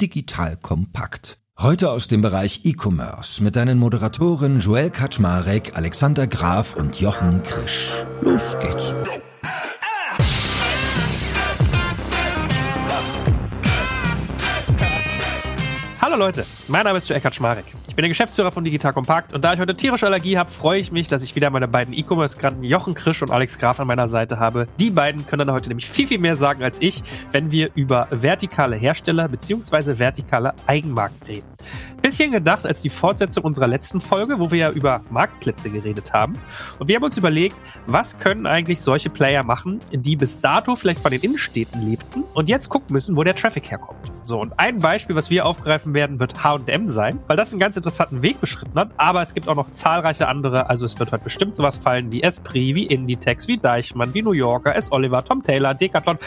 [0.00, 1.38] Digital kompakt.
[1.58, 8.04] Heute aus dem Bereich E-Commerce mit deinen Moderatoren Joel Kaczmarek, Alexander Graf und Jochen Krisch.
[8.20, 8.92] Los geht's.
[16.14, 17.64] Hallo Leute, mein Name ist Joel Kaczmarek.
[17.88, 20.78] Ich bin der Geschäftsführer von Digital Compact und da ich heute tierische Allergie habe, freue
[20.78, 24.08] ich mich, dass ich wieder meine beiden E-Commerce-Granten Jochen Krisch und Alex Graf an meiner
[24.08, 24.68] Seite habe.
[24.78, 27.02] Die beiden können dann heute nämlich viel, viel mehr sagen als ich,
[27.32, 29.98] wenn wir über vertikale Hersteller bzw.
[29.98, 31.48] vertikale Eigenmarken reden.
[32.00, 36.34] Bisschen gedacht als die Fortsetzung unserer letzten Folge, wo wir ja über Marktplätze geredet haben.
[36.78, 41.00] Und wir haben uns überlegt, was können eigentlich solche Player machen, die bis dato vielleicht
[41.00, 44.12] von den Innenstädten lebten und jetzt gucken müssen, wo der Traffic herkommt.
[44.26, 47.76] So, und ein Beispiel, was wir aufgreifen werden, wird H&M sein, weil das einen ganz
[47.76, 51.24] interessanten Weg beschritten hat, aber es gibt auch noch zahlreiche andere, also es wird heute
[51.24, 54.92] bestimmt sowas fallen wie Esprit, wie Inditex, wie Deichmann, wie New Yorker, S.
[54.92, 56.18] Oliver, Tom Taylor, Decathlon.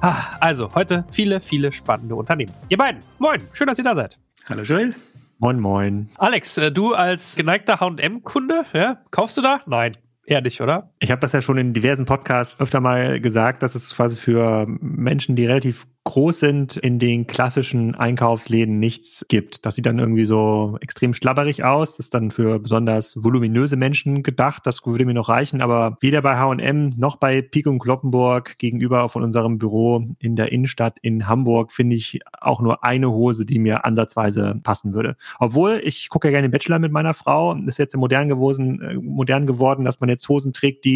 [0.00, 2.52] Ah, also, heute viele, viele spannende Unternehmen.
[2.68, 4.18] Ihr beiden, moin, schön, dass ihr da seid.
[4.48, 4.94] Hallo Joel.
[5.38, 6.08] Moin, moin.
[6.16, 9.60] Alex, äh, du als geneigter H&M-Kunde, ja, kaufst du da?
[9.66, 9.92] Nein.
[10.26, 10.90] Ehrlich, oder?
[11.04, 14.64] Ich habe das ja schon in diversen Podcasts öfter mal gesagt, dass es quasi für
[14.80, 19.64] Menschen, die relativ groß sind, in den klassischen Einkaufsläden nichts gibt.
[19.64, 21.96] Das sieht dann irgendwie so extrem schlabberig aus.
[21.96, 24.66] Das ist dann für besonders voluminöse Menschen gedacht.
[24.66, 25.62] Das würde mir noch reichen.
[25.62, 30.52] Aber weder bei H&M noch bei Pico und Kloppenburg gegenüber von unserem Büro in der
[30.52, 35.16] Innenstadt in Hamburg finde ich auch nur eine Hose, die mir ansatzweise passen würde.
[35.38, 37.54] Obwohl ich gucke ja gerne Bachelor mit meiner Frau.
[37.54, 40.93] Ist jetzt modern geworden, äh, modern geworden, dass man jetzt Hosen trägt, die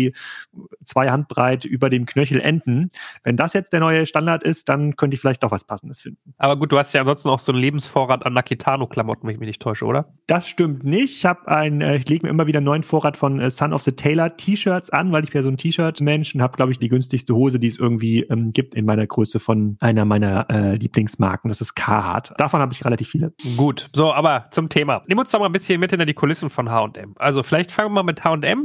[0.84, 2.90] zwei Handbreit über dem Knöchel enden.
[3.24, 6.34] Wenn das jetzt der neue Standard ist, dann könnte ich vielleicht doch was Passendes finden.
[6.38, 9.48] Aber gut, du hast ja ansonsten auch so einen Lebensvorrat an Nakitano-Klamotten, wenn ich mich
[9.48, 10.12] nicht täusche, oder?
[10.26, 11.16] Das stimmt nicht.
[11.16, 13.72] Ich habe ein, äh, ich lege mir immer wieder einen neuen Vorrat von äh, Son
[13.72, 16.72] of the Taylor T-Shirts an, weil ich bin ja so ein T-Shirt-Mensch und habe, glaube
[16.72, 20.48] ich, die günstigste Hose, die es irgendwie ähm, gibt in meiner Größe von einer meiner
[20.50, 21.48] äh, Lieblingsmarken.
[21.48, 22.32] Das ist Carhartt.
[22.36, 23.32] Davon habe ich relativ viele.
[23.56, 25.02] Gut, so, aber zum Thema.
[25.06, 27.14] Nimm uns doch mal ein bisschen mit hinter die Kulissen von H&M.
[27.18, 28.64] Also vielleicht fangen wir mal mit H&M.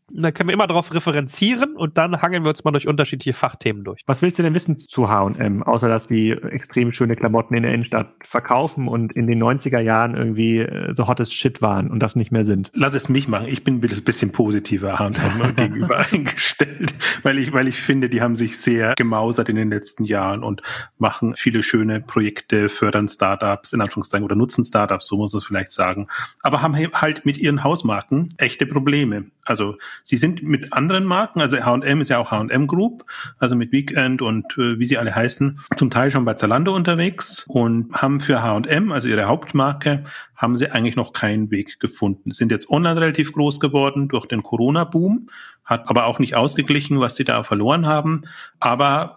[0.13, 3.83] Dann können wir immer darauf referenzieren und dann hangeln wir uns mal durch unterschiedliche Fachthemen
[3.83, 4.01] durch.
[4.05, 7.73] Was willst du denn wissen zu H&M, außer dass die extrem schöne Klamotten in der
[7.73, 12.15] Innenstadt verkaufen und in den 90er Jahren irgendwie äh, so hottest Shit waren und das
[12.15, 12.71] nicht mehr sind?
[12.73, 13.47] Lass es mich machen.
[13.47, 15.13] Ich bin ein bisschen positiver H&M
[15.55, 20.03] gegenüber eingestellt, weil ich, weil ich finde, die haben sich sehr gemausert in den letzten
[20.03, 20.61] Jahren und
[20.97, 25.45] machen viele schöne Projekte, fördern Startups, in Anführungszeichen, oder nutzen Startups, so muss man es
[25.45, 26.07] vielleicht sagen,
[26.41, 29.25] aber haben halt mit ihren Hausmarken echte Probleme.
[29.45, 33.05] Also Sie sind mit anderen Marken, also H&M ist ja auch H&M Group,
[33.37, 37.45] also mit Weekend und äh, wie sie alle heißen, zum Teil schon bei Zalando unterwegs
[37.47, 40.03] und haben für H&M, also ihre Hauptmarke,
[40.35, 42.31] haben sie eigentlich noch keinen Weg gefunden.
[42.31, 45.27] Sind jetzt online relativ groß geworden durch den Corona-Boom,
[45.63, 48.23] hat aber auch nicht ausgeglichen, was sie da verloren haben.
[48.59, 49.15] Aber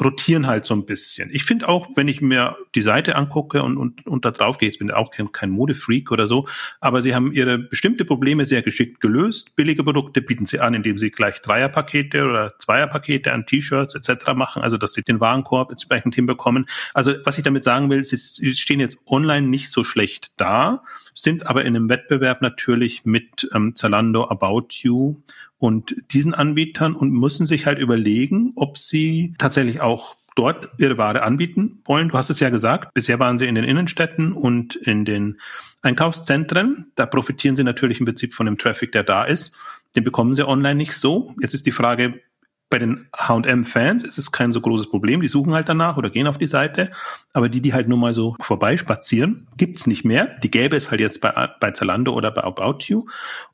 [0.00, 1.30] rotieren halt so ein bisschen.
[1.32, 4.68] Ich finde auch, wenn ich mir die Seite angucke und, und, und da drauf gehe,
[4.68, 6.46] jetzt bin ich auch kein, kein Modefreak oder so,
[6.80, 9.54] aber sie haben ihre bestimmte Probleme sehr geschickt gelöst.
[9.56, 14.34] Billige Produkte bieten sie an, indem sie gleich Dreierpakete oder Zweierpakete an T-Shirts etc.
[14.34, 16.66] machen, also dass sie den Warenkorb entsprechend hinbekommen.
[16.92, 20.82] Also was ich damit sagen will, sie, sie stehen jetzt online nicht so schlecht da,
[21.14, 25.16] sind aber in einem Wettbewerb natürlich mit ähm, Zalando, About You
[25.64, 31.22] und diesen Anbietern und müssen sich halt überlegen, ob sie tatsächlich auch dort ihre Ware
[31.22, 32.10] anbieten wollen.
[32.10, 35.40] Du hast es ja gesagt, bisher waren sie in den Innenstädten und in den
[35.80, 36.92] Einkaufszentren.
[36.96, 39.54] Da profitieren sie natürlich im Prinzip von dem Traffic, der da ist.
[39.96, 41.34] Den bekommen sie online nicht so.
[41.40, 42.20] Jetzt ist die Frage,
[42.74, 45.20] bei den H&M-Fans ist es kein so großes Problem.
[45.20, 46.90] Die suchen halt danach oder gehen auf die Seite.
[47.32, 50.36] Aber die, die halt nur mal so vorbeispazieren, gibt's nicht mehr.
[50.42, 53.04] Die gäbe es halt jetzt bei, bei Zalando oder bei About You.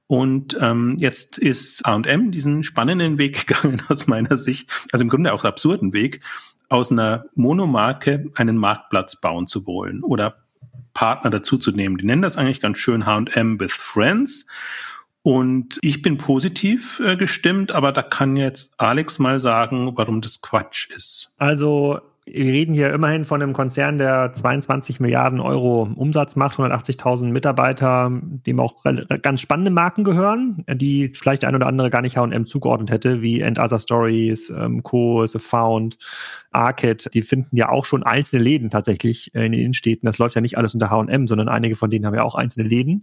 [0.07, 5.35] Und ähm, jetzt ist H&M diesen spannenden Weg gegangen aus meiner Sicht, also im Grunde
[5.35, 6.23] auch absurden Weg,
[6.71, 10.37] aus einer Monomarke einen Marktplatz bauen zu wollen oder
[10.95, 11.99] Partner dazuzunehmen.
[11.99, 14.47] Die nennen das eigentlich ganz schön H&M with Friends.
[15.23, 20.41] Und ich bin positiv äh, gestimmt, aber da kann jetzt Alex mal sagen, warum das
[20.41, 21.31] Quatsch ist.
[21.37, 22.01] Also
[22.33, 28.11] wir reden hier immerhin von einem Konzern, der 22 Milliarden Euro Umsatz macht, 180.000 Mitarbeiter,
[28.47, 28.85] dem auch
[29.23, 33.41] ganz spannende Marken gehören, die vielleicht ein oder andere gar nicht H&M zugeordnet hätte, wie
[33.41, 35.99] End Other Stories, ähm, Co, The Found,
[36.51, 37.11] Arcade.
[37.13, 40.07] Die finden ja auch schon einzelne Läden tatsächlich in den Innenstädten.
[40.07, 42.69] Das läuft ja nicht alles unter H&M, sondern einige von denen haben ja auch einzelne
[42.69, 43.03] Läden.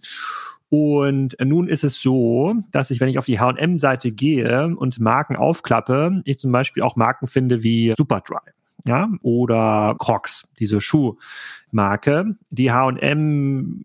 [0.70, 5.36] Und nun ist es so, dass ich, wenn ich auf die H&M-Seite gehe und Marken
[5.36, 8.38] aufklappe, ich zum Beispiel auch Marken finde wie Superdry.
[8.86, 13.84] Ja, oder Crocs, diese Schuhmarke, die H&M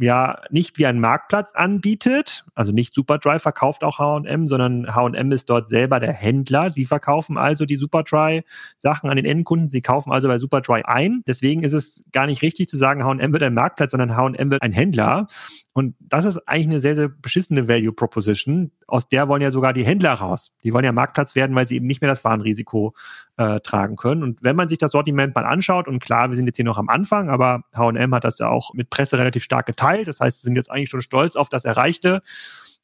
[0.00, 2.44] ja nicht wie ein Marktplatz anbietet.
[2.54, 6.70] Also nicht Superdry verkauft auch H&M, sondern H&M ist dort selber der Händler.
[6.70, 8.44] Sie verkaufen also die Superdry
[8.78, 9.68] Sachen an den Endkunden.
[9.68, 11.22] Sie kaufen also bei Superdry ein.
[11.26, 14.62] Deswegen ist es gar nicht richtig zu sagen, H&M wird ein Marktplatz, sondern H&M wird
[14.62, 15.26] ein Händler.
[15.72, 18.72] Und das ist eigentlich eine sehr, sehr beschissene Value Proposition.
[18.88, 20.52] Aus der wollen ja sogar die Händler raus.
[20.64, 22.94] Die wollen ja Marktplatz werden, weil sie eben nicht mehr das Warenrisiko
[23.36, 24.24] äh, tragen können.
[24.24, 26.78] Und wenn man sich das Sortiment mal anschaut, und klar, wir sind jetzt hier noch
[26.78, 30.08] am Anfang, aber H&M hat das ja auch mit Presse relativ stark geteilt.
[30.08, 32.20] Das heißt, sie sind jetzt eigentlich schon stolz auf das Erreichte.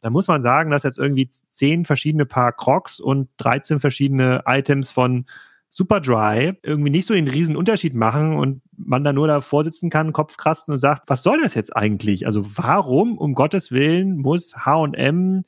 [0.00, 4.93] Da muss man sagen, dass jetzt irgendwie zehn verschiedene Paar Crocs und 13 verschiedene Items
[4.93, 5.27] von
[5.76, 9.90] super dry, irgendwie nicht so den riesen Unterschied machen und man da nur davor sitzen
[9.90, 12.25] kann, Kopf kratzen und sagt, was soll das jetzt eigentlich?
[12.25, 15.44] Also warum, um Gottes Willen, muss H&M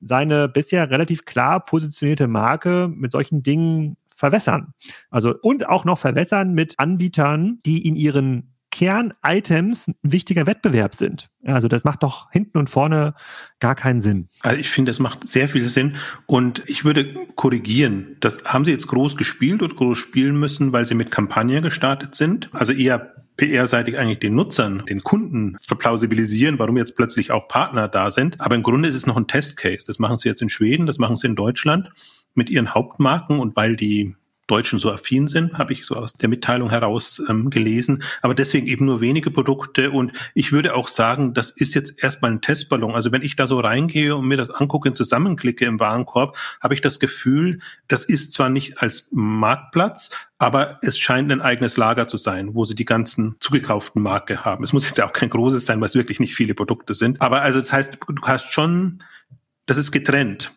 [0.00, 4.74] seine bisher relativ klar positionierte Marke mit solchen Dingen verwässern?
[5.10, 11.30] Also und auch noch verwässern mit Anbietern, die in ihren Kern-Items ein wichtiger Wettbewerb sind.
[11.44, 13.14] Also das macht doch hinten und vorne
[13.58, 14.28] gar keinen Sinn.
[14.42, 15.96] Also ich finde, das macht sehr viel Sinn
[16.26, 18.16] und ich würde korrigieren.
[18.20, 22.14] Das haben sie jetzt groß gespielt und groß spielen müssen, weil sie mit Kampagne gestartet
[22.14, 22.50] sind.
[22.52, 28.12] Also eher PR-seitig eigentlich den Nutzern, den Kunden verplausibilisieren, warum jetzt plötzlich auch Partner da
[28.12, 28.40] sind.
[28.40, 29.88] Aber im Grunde ist es noch ein Testcase.
[29.88, 31.90] Das machen sie jetzt in Schweden, das machen sie in Deutschland
[32.34, 34.14] mit ihren Hauptmarken und weil die
[34.48, 38.02] Deutschen so affin sind, habe ich so aus der Mitteilung heraus ähm, gelesen.
[38.22, 39.90] Aber deswegen eben nur wenige Produkte.
[39.90, 42.94] Und ich würde auch sagen, das ist jetzt erstmal ein Testballon.
[42.94, 46.74] Also wenn ich da so reingehe und mir das angucke und zusammenklicke im Warenkorb, habe
[46.74, 52.08] ich das Gefühl, das ist zwar nicht als Marktplatz, aber es scheint ein eigenes Lager
[52.08, 54.64] zu sein, wo sie die ganzen zugekauften Marke haben.
[54.64, 57.20] Es muss jetzt ja auch kein großes sein, weil es wirklich nicht viele Produkte sind.
[57.20, 58.98] Aber also das heißt, du hast schon,
[59.66, 60.52] das ist getrennt.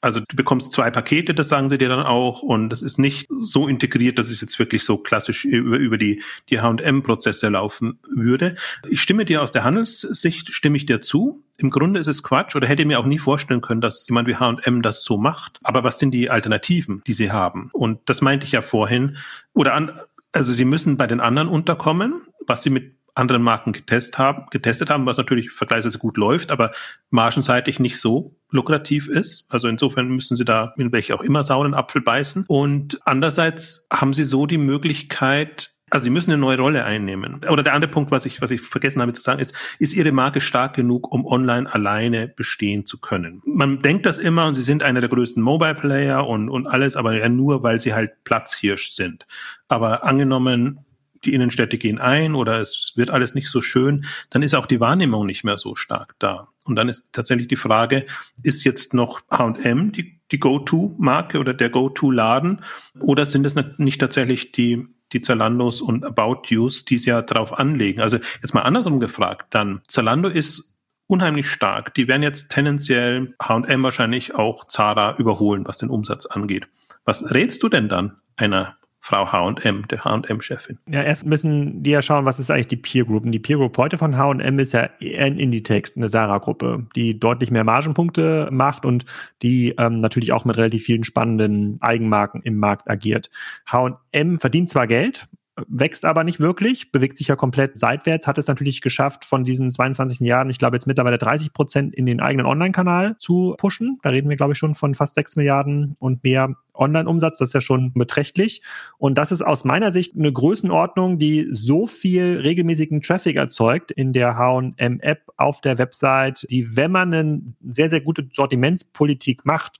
[0.00, 3.26] Also du bekommst zwei Pakete, das sagen sie dir dann auch, und das ist nicht
[3.28, 8.54] so integriert, dass es jetzt wirklich so klassisch über, über die, die H&M-Prozesse laufen würde.
[8.88, 11.42] Ich stimme dir aus der Handelssicht, stimme ich dir zu.
[11.58, 14.36] Im Grunde ist es Quatsch oder hätte mir auch nie vorstellen können, dass jemand wie
[14.36, 15.60] H&M das so macht.
[15.62, 17.68] Aber was sind die Alternativen, die sie haben?
[17.72, 19.18] Und das meinte ich ja vorhin.
[19.52, 19.92] Oder an,
[20.32, 24.88] also sie müssen bei den anderen unterkommen, was sie mit anderen Marken getestet haben, getestet
[24.88, 26.72] haben, was natürlich vergleichsweise gut läuft, aber
[27.10, 29.46] margenseitig nicht so lukrativ ist.
[29.48, 32.44] Also insofern müssen sie da in welche auch immer sauren Apfel beißen.
[32.48, 37.40] Und andererseits haben sie so die Möglichkeit, also sie müssen eine neue Rolle einnehmen.
[37.50, 40.12] Oder der andere Punkt, was ich, was ich vergessen habe zu sagen, ist, ist ihre
[40.12, 43.42] Marke stark genug, um online alleine bestehen zu können?
[43.44, 46.96] Man denkt das immer und sie sind einer der größten Mobile Player und, und alles,
[46.96, 49.26] aber ja nur, weil sie halt Platzhirsch sind.
[49.68, 50.84] Aber angenommen,
[51.24, 54.80] die Innenstädte gehen ein oder es wird alles nicht so schön, dann ist auch die
[54.80, 56.48] Wahrnehmung nicht mehr so stark da.
[56.64, 58.06] Und dann ist tatsächlich die Frage,
[58.42, 62.62] ist jetzt noch H&M die, die Go-To-Marke oder der Go-To-Laden
[63.00, 67.58] oder sind es nicht tatsächlich die, die Zalandos und About Yous, die es ja drauf
[67.58, 68.00] anlegen?
[68.00, 71.92] Also jetzt mal andersrum gefragt, dann Zalando ist unheimlich stark.
[71.94, 76.68] Die werden jetzt tendenziell H&M wahrscheinlich auch Zara überholen, was den Umsatz angeht.
[77.04, 80.78] Was rätst du denn dann einer Frau H&M, der H&M-Chefin.
[80.86, 83.24] Ja, erst müssen die ja schauen, was ist eigentlich die Peer Group.
[83.24, 87.50] Und die Peer Group heute von H&M ist ja ein Inditex, eine Sarah-Gruppe, die deutlich
[87.50, 89.06] mehr Margenpunkte macht und
[89.42, 93.30] die ähm, natürlich auch mit relativ vielen spannenden Eigenmarken im Markt agiert.
[93.66, 95.28] H&M verdient zwar Geld,
[95.68, 99.70] wächst aber nicht wirklich, bewegt sich ja komplett seitwärts, hat es natürlich geschafft, von diesen
[99.70, 103.98] 22 Jahren, ich glaube jetzt mittlerweile 30 Prozent in den eigenen Online-Kanal zu pushen.
[104.02, 107.38] Da reden wir, glaube ich, schon von fast 6 Milliarden und mehr Online-Umsatz.
[107.38, 108.62] Das ist ja schon beträchtlich.
[108.98, 114.12] Und das ist aus meiner Sicht eine Größenordnung, die so viel regelmäßigen Traffic erzeugt in
[114.12, 119.78] der H&M-App auf der Website, die, wenn man eine sehr, sehr gute Sortimentspolitik macht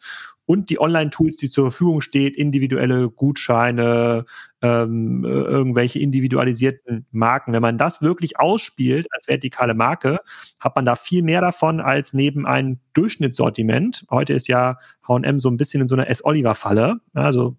[0.51, 4.25] und die Online-Tools, die zur Verfügung steht, individuelle Gutscheine,
[4.63, 7.53] ähm, irgendwelche individualisierten Marken.
[7.53, 10.19] Wenn man das wirklich ausspielt als vertikale Marke,
[10.59, 14.07] hat man da viel mehr davon als neben einem Durchschnittssortiment.
[14.11, 16.80] Heute ist ja H&M so ein bisschen in so einer S-Oliver-Falle.
[17.15, 17.57] Also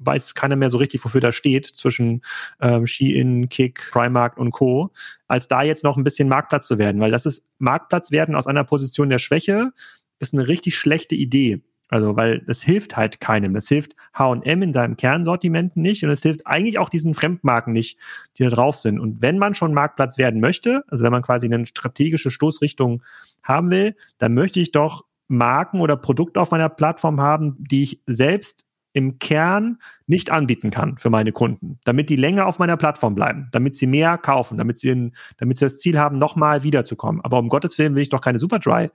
[0.00, 2.22] weiß keiner mehr so richtig, wofür das steht zwischen
[2.60, 4.90] ähm, Shein, Kick, Primark und Co.,
[5.28, 8.46] als da jetzt noch ein bisschen Marktplatz zu werden, weil das ist Marktplatz werden aus
[8.46, 9.70] einer Position der Schwäche,
[10.18, 11.62] ist eine richtig schlechte Idee.
[11.92, 13.52] Also, weil das hilft halt keinem.
[13.52, 17.98] Das hilft H&M in seinem Kernsortiment nicht und es hilft eigentlich auch diesen Fremdmarken nicht,
[18.38, 19.00] die da drauf sind.
[19.00, 23.02] Und wenn man schon Marktplatz werden möchte, also wenn man quasi eine strategische Stoßrichtung
[23.42, 28.02] haben will, dann möchte ich doch Marken oder Produkte auf meiner Plattform haben, die ich
[28.06, 33.14] selbst im Kern nicht anbieten kann für meine Kunden, damit die länger auf meiner Plattform
[33.14, 37.20] bleiben, damit sie mehr kaufen, damit sie, in, damit sie das Ziel haben, nochmal wiederzukommen.
[37.20, 38.90] Aber um Gottes Willen will ich doch keine Superdry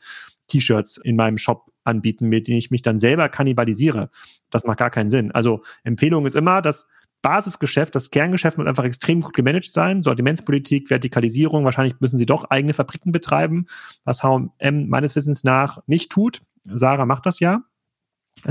[0.47, 4.09] T-Shirts in meinem Shop anbieten, mit denen ich mich dann selber kannibalisiere.
[4.49, 5.31] Das macht gar keinen Sinn.
[5.31, 6.87] Also Empfehlung ist immer, das
[7.25, 10.03] Basisgeschäft, das Kerngeschäft muss einfach extrem gut gemanagt sein.
[10.03, 13.65] Sortimentspolitik, Vertikalisierung, wahrscheinlich müssen sie doch eigene Fabriken betreiben,
[14.03, 16.43] was H&M meines Wissens nach nicht tut.
[16.65, 17.63] Sarah macht das ja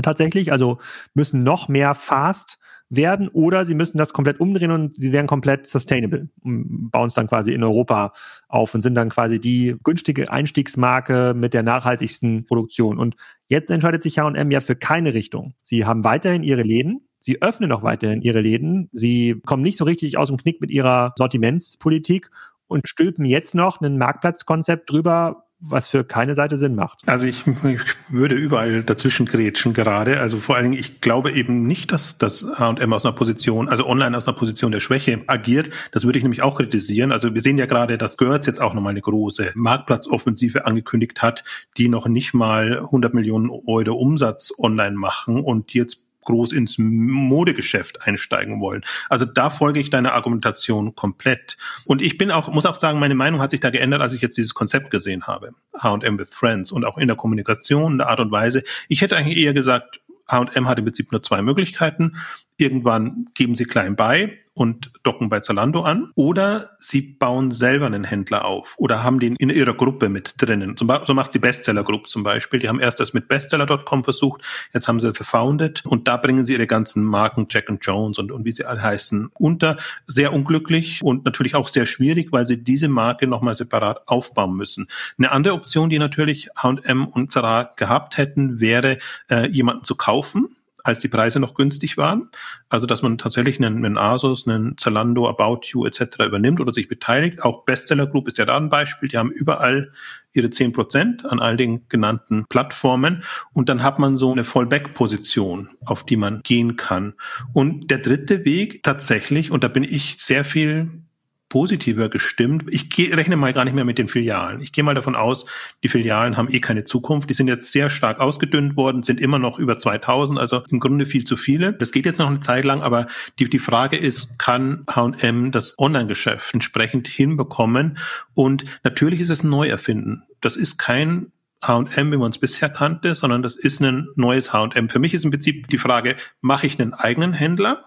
[0.03, 0.51] tatsächlich.
[0.51, 0.79] Also
[1.13, 2.57] müssen noch mehr fast
[2.89, 7.13] werden oder sie müssen das komplett umdrehen und sie werden komplett sustainable und bauen es
[7.13, 8.11] dann quasi in Europa
[8.49, 12.99] auf und sind dann quasi die günstige Einstiegsmarke mit der nachhaltigsten Produktion.
[12.99, 13.15] Und
[13.47, 15.53] jetzt entscheidet sich H&M ja für keine Richtung.
[15.61, 18.87] Sie haben weiterhin ihre Läden, Sie öffnen auch weiterhin ihre Läden.
[18.93, 22.29] Sie kommen nicht so richtig aus dem Knick mit ihrer Sortimentspolitik
[22.67, 27.01] und stülpen jetzt noch ein Marktplatzkonzept drüber, was für keine Seite Sinn macht.
[27.07, 30.19] Also ich, ich würde überall dazwischen grätschen gerade.
[30.19, 33.87] Also vor allen Dingen, ich glaube eben nicht, dass das H&M aus einer Position, also
[33.87, 35.71] online aus einer Position der Schwäche agiert.
[35.93, 37.11] Das würde ich nämlich auch kritisieren.
[37.11, 41.43] Also wir sehen ja gerade, dass Götz jetzt auch nochmal eine große Marktplatzoffensive angekündigt hat,
[41.77, 48.01] die noch nicht mal 100 Millionen Euro Umsatz online machen und jetzt groß ins Modegeschäft
[48.01, 48.83] einsteigen wollen.
[49.09, 51.57] Also da folge ich deiner Argumentation komplett.
[51.85, 54.21] Und ich bin auch, muss auch sagen, meine Meinung hat sich da geändert, als ich
[54.21, 55.51] jetzt dieses Konzept gesehen habe.
[55.77, 58.63] H&M with Friends und auch in der Kommunikation, in der Art und Weise.
[58.89, 62.17] Ich hätte eigentlich eher gesagt, H&M hat im Prinzip nur zwei Möglichkeiten.
[62.57, 68.05] Irgendwann geben sie klein bei und docken bei Zalando an oder sie bauen selber einen
[68.05, 70.75] Händler auf oder haben den in ihrer Gruppe mit drinnen.
[70.77, 72.59] So macht sie Bestseller Group zum Beispiel.
[72.59, 74.41] Die haben erst das mit Bestseller.com versucht,
[74.73, 78.17] jetzt haben sie The Founded und da bringen sie ihre ganzen Marken Jack and Jones
[78.17, 79.77] und, und wie sie alle heißen unter.
[80.07, 84.87] Sehr unglücklich und natürlich auch sehr schwierig, weil sie diese Marke nochmal separat aufbauen müssen.
[85.17, 88.97] Eine andere Option, die natürlich H&M und Zara gehabt hätten, wäre,
[89.29, 92.29] äh, jemanden zu kaufen als die Preise noch günstig waren.
[92.69, 96.19] Also dass man tatsächlich einen, einen Asus, einen Zalando, About You etc.
[96.25, 97.41] übernimmt oder sich beteiligt.
[97.43, 99.09] Auch Bestseller Group ist ja da ein Beispiel.
[99.09, 99.91] Die haben überall
[100.31, 103.23] ihre zehn Prozent an all den genannten Plattformen.
[103.51, 107.15] Und dann hat man so eine Fallback-Position, auf die man gehen kann.
[107.51, 111.04] Und der dritte Weg tatsächlich, und da bin ich sehr viel
[111.49, 112.65] positiver gestimmt.
[112.69, 114.61] Ich geh, rechne mal gar nicht mehr mit den Filialen.
[114.61, 115.45] Ich gehe mal davon aus,
[115.83, 117.29] die Filialen haben eh keine Zukunft.
[117.29, 121.05] Die sind jetzt sehr stark ausgedünnt worden, sind immer noch über 2000, also im Grunde
[121.05, 121.73] viel zu viele.
[121.73, 123.07] Das geht jetzt noch eine Zeit lang, aber
[123.39, 127.97] die, die Frage ist, kann H&M das Online-Geschäft entsprechend hinbekommen?
[128.33, 130.23] Und natürlich ist es ein Neuerfinden.
[130.41, 131.31] Das ist kein
[131.63, 134.89] H&M, wie man es bisher kannte, sondern das ist ein neues H&M.
[134.89, 137.83] Für mich ist im Prinzip die Frage, mache ich einen eigenen Händler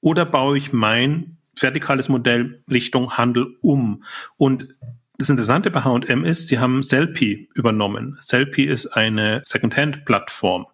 [0.00, 4.04] oder baue ich mein vertikales Modell Richtung Handel um.
[4.36, 4.68] Und
[5.18, 8.18] das Interessante bei H&M ist, sie haben Selfie übernommen.
[8.20, 10.66] Selfie ist eine Secondhand-Plattform.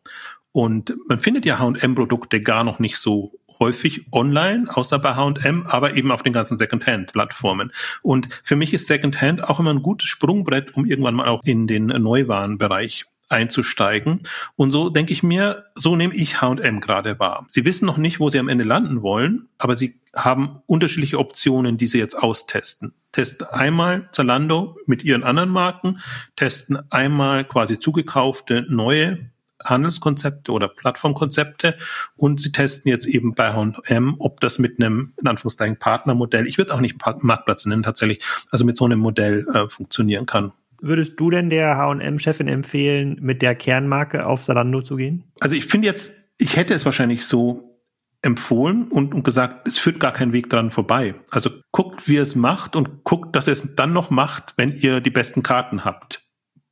[0.50, 5.94] Und man findet ja H&M-Produkte gar noch nicht so häufig online, außer bei H&M, aber
[5.94, 7.72] eben auf den ganzen Secondhand-Plattformen.
[8.02, 11.68] Und für mich ist Secondhand auch immer ein gutes Sprungbrett, um irgendwann mal auch in
[11.68, 14.22] den Neuwarenbereich einzusteigen.
[14.56, 17.46] Und so denke ich mir, so nehme ich H&M gerade wahr.
[17.48, 21.78] Sie wissen noch nicht, wo sie am Ende landen wollen, aber sie haben unterschiedliche Optionen,
[21.78, 22.94] die sie jetzt austesten.
[23.12, 26.00] Testen einmal Zalando mit ihren anderen Marken,
[26.36, 29.30] testen einmal quasi zugekaufte neue
[29.64, 31.76] Handelskonzepte oder Plattformkonzepte
[32.16, 36.58] und sie testen jetzt eben bei H&M, ob das mit einem, in Anführungszeichen, Partnermodell, ich
[36.58, 40.52] würde es auch nicht Marktplatz nennen tatsächlich, also mit so einem Modell äh, funktionieren kann
[40.82, 45.24] würdest du denn der H&M-Chefin empfehlen, mit der Kernmarke auf Salando zu gehen?
[45.40, 47.66] Also ich finde jetzt, ich hätte es wahrscheinlich so
[48.22, 51.14] empfohlen und, und gesagt, es führt gar kein Weg dran vorbei.
[51.30, 55.00] Also guckt, wie es macht und guckt, dass er es dann noch macht, wenn ihr
[55.00, 56.24] die besten Karten habt.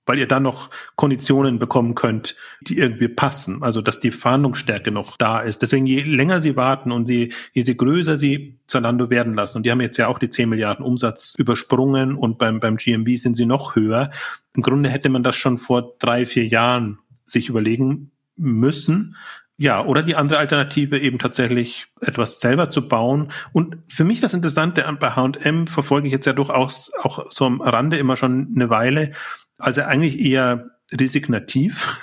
[0.07, 3.63] Weil ihr dann noch Konditionen bekommen könnt, die irgendwie passen.
[3.63, 5.63] Also dass die Verhandlungsstärke noch da ist.
[5.63, 9.67] Deswegen je länger sie warten und sie, je sie größer sie Zalando werden lassen, und
[9.67, 13.35] die haben jetzt ja auch die 10 Milliarden Umsatz übersprungen und beim, beim GMB sind
[13.35, 14.11] sie noch höher.
[14.55, 19.17] Im Grunde hätte man das schon vor drei, vier Jahren sich überlegen müssen.
[19.57, 23.31] Ja, oder die andere Alternative eben tatsächlich etwas selber zu bauen.
[23.53, 27.61] Und für mich das Interessante bei H&M verfolge ich jetzt ja durchaus auch so am
[27.61, 29.13] Rande immer schon eine Weile.
[29.61, 31.97] Also eigentlich eher resignativ,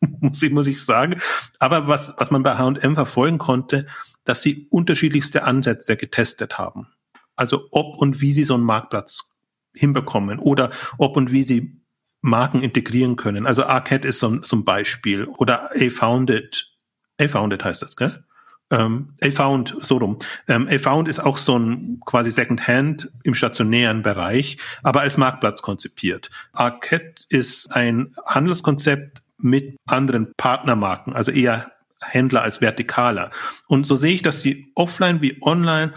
[0.20, 1.20] muss ich, muss ich sagen.
[1.58, 3.86] Aber was, was man bei H&M verfolgen konnte,
[4.24, 6.88] dass sie unterschiedlichste Ansätze getestet haben.
[7.36, 9.38] Also ob und wie sie so einen Marktplatz
[9.74, 11.80] hinbekommen oder ob und wie sie
[12.22, 13.46] Marken integrieren können.
[13.46, 16.70] Also Arcade ist so ein, so ein Beispiel oder A-Founded.
[17.18, 18.24] A-Founded heißt das, gell?
[18.70, 20.18] Ähm, A-Found, so rum.
[20.46, 26.30] Ähm, A-Found ist auch so ein quasi Second-Hand im stationären Bereich, aber als Marktplatz konzipiert.
[26.52, 33.30] Arcade ist ein Handelskonzept mit anderen Partnermarken, also eher Händler als vertikaler.
[33.66, 35.92] Und so sehe ich, dass sie offline wie online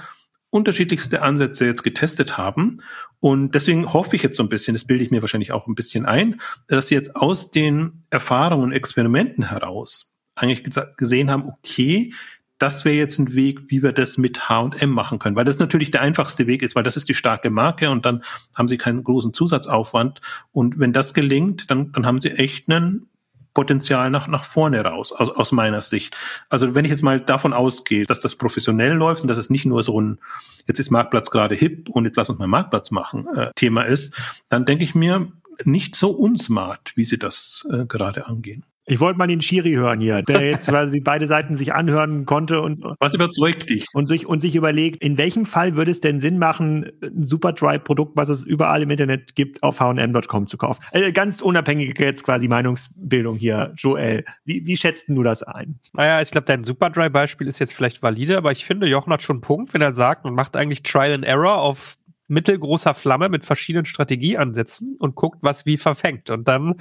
[0.49, 2.81] unterschiedlichste Ansätze jetzt getestet haben.
[3.19, 5.75] Und deswegen hoffe ich jetzt so ein bisschen, das bilde ich mir wahrscheinlich auch ein
[5.75, 10.63] bisschen ein, dass sie jetzt aus den Erfahrungen und Experimenten heraus eigentlich
[10.97, 12.13] gesehen haben, okay,
[12.63, 15.91] das wäre jetzt ein Weg, wie wir das mit H&M machen können, weil das natürlich
[15.91, 18.23] der einfachste Weg ist, weil das ist die starke Marke und dann
[18.55, 20.21] haben sie keinen großen Zusatzaufwand
[20.53, 23.09] und wenn das gelingt, dann, dann haben sie echt einen
[23.53, 26.15] Potenzial nach, nach vorne raus, aus, aus meiner Sicht.
[26.49, 29.65] Also wenn ich jetzt mal davon ausgehe, dass das professionell läuft und dass es nicht
[29.65, 30.19] nur so ein,
[30.65, 34.15] jetzt ist Marktplatz gerade hip und jetzt lass uns mal Marktplatz machen, äh, Thema ist,
[34.47, 35.27] dann denke ich mir,
[35.65, 38.63] nicht so unsmart, wie sie das äh, gerade angehen.
[38.85, 42.61] Ich wollte mal den Schiri hören hier, der jetzt quasi beide Seiten sich anhören konnte
[42.61, 46.19] und was überzeugt dich und sich und sich überlegt, in welchem Fall würde es denn
[46.19, 50.83] Sinn machen, ein Superdry-Produkt, was es überall im Internet gibt, auf H&M.com zu kaufen?
[50.91, 54.25] Also ganz unabhängige jetzt quasi Meinungsbildung hier, Joel.
[54.43, 55.79] Wie, wie schätzt du das ein?
[55.93, 59.37] Naja, ich glaube, dein Superdry-Beispiel ist jetzt vielleicht valide, aber ich finde, Jochen hat schon
[59.37, 61.97] einen Punkt, wenn er sagt, man macht eigentlich Trial and Error auf
[62.33, 66.29] mittelgroßer Flamme mit verschiedenen Strategieansätzen und guckt, was wie verfängt.
[66.29, 66.75] Und dann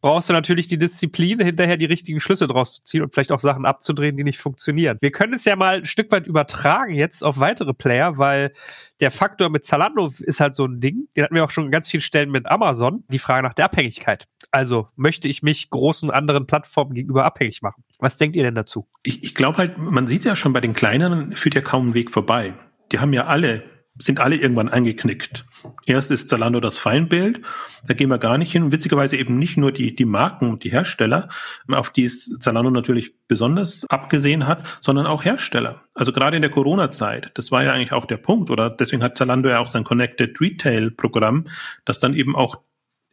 [0.00, 3.40] brauchst du natürlich die Disziplin, hinterher die richtigen Schlüsse draus zu ziehen und vielleicht auch
[3.40, 4.98] Sachen abzudrehen, die nicht funktionieren.
[5.00, 8.52] Wir können es ja mal ein Stück weit übertragen jetzt auf weitere Player, weil
[9.00, 11.08] der Faktor mit Zalando ist halt so ein Ding.
[11.16, 13.04] Den hatten wir auch schon ganz vielen Stellen mit Amazon.
[13.08, 14.26] Die Frage nach der Abhängigkeit.
[14.50, 17.84] Also möchte ich mich großen anderen Plattformen gegenüber abhängig machen?
[17.98, 18.86] Was denkt ihr denn dazu?
[19.02, 21.94] Ich, ich glaube halt, man sieht ja schon bei den kleineren, führt ja kaum ein
[21.94, 22.54] Weg vorbei.
[22.92, 23.64] Die haben ja alle
[23.98, 25.46] sind alle irgendwann eingeknickt.
[25.86, 27.40] Erst ist Zalando das Feindbild,
[27.86, 28.72] da gehen wir gar nicht hin.
[28.72, 31.28] Witzigerweise eben nicht nur die, die Marken und die Hersteller,
[31.70, 35.82] auf die es Zalando natürlich besonders abgesehen hat, sondern auch Hersteller.
[35.94, 39.16] Also gerade in der Corona-Zeit, das war ja eigentlich auch der Punkt, oder deswegen hat
[39.16, 41.44] Zalando ja auch sein Connected Retail-Programm,
[41.84, 42.58] das dann eben auch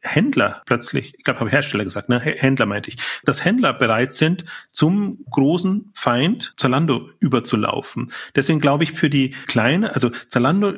[0.04, 2.20] Händler plötzlich, ich glaube, habe Hersteller gesagt, ne?
[2.20, 8.12] Händler meinte ich, dass Händler bereit sind, zum großen Feind Zalando überzulaufen.
[8.36, 10.74] Deswegen glaube ich, für die kleine, also Zalando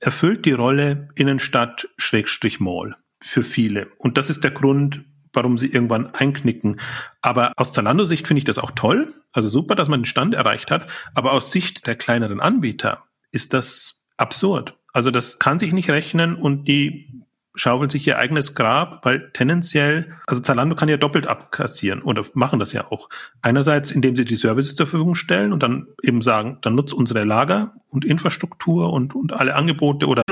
[0.00, 3.88] erfüllt die Rolle Innenstadt Schrägstrich Mall für viele.
[3.98, 6.80] Und das ist der Grund, warum sie irgendwann einknicken.
[7.20, 9.12] Aber aus Zalando-Sicht finde ich das auch toll.
[9.32, 10.88] Also super, dass man den Stand erreicht hat.
[11.14, 14.76] Aber aus Sicht der kleineren Anbieter ist das absurd.
[14.92, 17.22] Also das kann sich nicht rechnen und die
[17.54, 22.58] schaufeln sich ihr eigenes Grab, weil tendenziell, also Zalando kann ja doppelt abkassieren oder machen
[22.58, 23.08] das ja auch.
[23.42, 27.24] Einerseits, indem sie die Services zur Verfügung stellen und dann eben sagen, dann nutzt unsere
[27.24, 30.22] Lager und Infrastruktur und, und alle Angebote oder.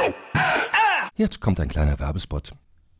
[1.16, 2.52] Jetzt kommt ein kleiner Werbespot.